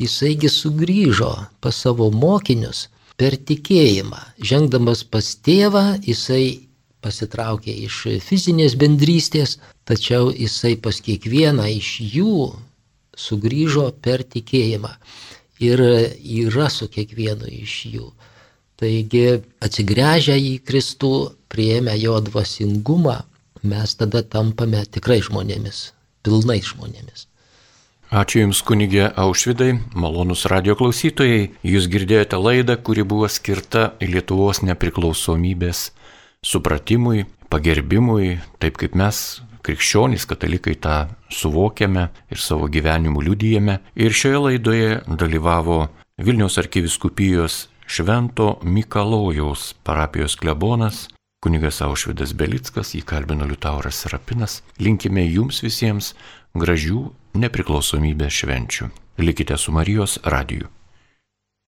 Jisaigi 0.00 0.48
sugrįžo 0.50 1.30
pas 1.62 1.76
savo 1.76 2.08
mokinius 2.10 2.88
per 3.20 3.36
tikėjimą. 3.36 4.18
Žengdamas 4.42 5.04
pas 5.04 5.28
tėvą, 5.46 6.00
jisai 6.02 6.66
pasitraukė 7.04 7.74
iš 7.86 8.00
fizinės 8.24 8.74
bendrystės, 8.80 9.58
tačiau 9.88 10.32
jisai 10.32 10.74
pas 10.76 10.98
kiekvieną 11.04 11.68
iš 11.76 11.90
jų 12.16 12.50
sugrįžo 13.16 13.90
per 14.02 14.24
tikėjimą 14.24 14.94
ir 15.60 15.80
yra 16.40 16.68
su 16.72 16.88
kiekvienu 16.88 17.48
iš 17.60 17.76
jų. 17.94 18.10
Taigi 18.80 19.26
atsigręžę 19.60 20.36
į 20.40 20.54
Kristų, 20.64 21.14
prieėmę 21.52 21.96
jo 22.00 22.16
dvasingumą, 22.24 23.18
mes 23.62 23.96
tada 23.96 24.22
tampame 24.22 24.84
tikrai 24.86 25.20
žmonėmis, 25.24 25.90
pilnai 26.24 26.60
žmonėmis. 26.64 27.26
Ačiū 28.10 28.40
Jums, 28.40 28.64
kunigė 28.66 29.04
Aušvidai, 29.22 29.76
malonus 29.94 30.48
radio 30.50 30.74
klausytojai. 30.74 31.52
Jūs 31.62 31.86
girdėjote 31.92 32.40
laidą, 32.42 32.74
kuri 32.74 33.04
buvo 33.06 33.28
skirta 33.30 33.92
Lietuvos 34.02 34.64
nepriklausomybės 34.66 35.92
supratimui, 36.42 37.28
pagerbimui, 37.54 38.40
taip 38.58 38.80
kaip 38.82 38.96
mes, 38.98 39.20
krikščionys, 39.62 40.26
katalikai 40.26 40.74
tą 40.74 40.96
suvokiame 41.30 42.08
ir 42.34 42.42
savo 42.42 42.66
gyvenimu 42.66 43.22
liudyjame. 43.28 43.78
Ir 43.94 44.10
šioje 44.10 44.42
laidoje 44.48 45.00
dalyvavo 45.06 45.84
Vilniaus 46.18 46.58
arkiviskupijos 46.58 47.68
Švento 47.86 48.56
Mikalojaus 48.62 49.70
parapijos 49.86 50.34
klebonas, 50.38 51.08
kunigas 51.40 51.80
Aušvidas 51.80 52.34
Belickas, 52.36 52.92
jį 52.92 53.00
kalbino 53.08 53.46
Liutauras 53.48 54.02
Rapinas. 54.12 54.58
Linkime 54.76 55.24
jums 55.24 55.62
visiems 55.64 56.12
gražių 56.52 57.06
nepriklausomybės 57.40 58.42
švenčių. 58.42 58.90
Likite 59.24 59.56
su 59.56 59.72
Marijos 59.72 60.18
radiju. 60.24 60.68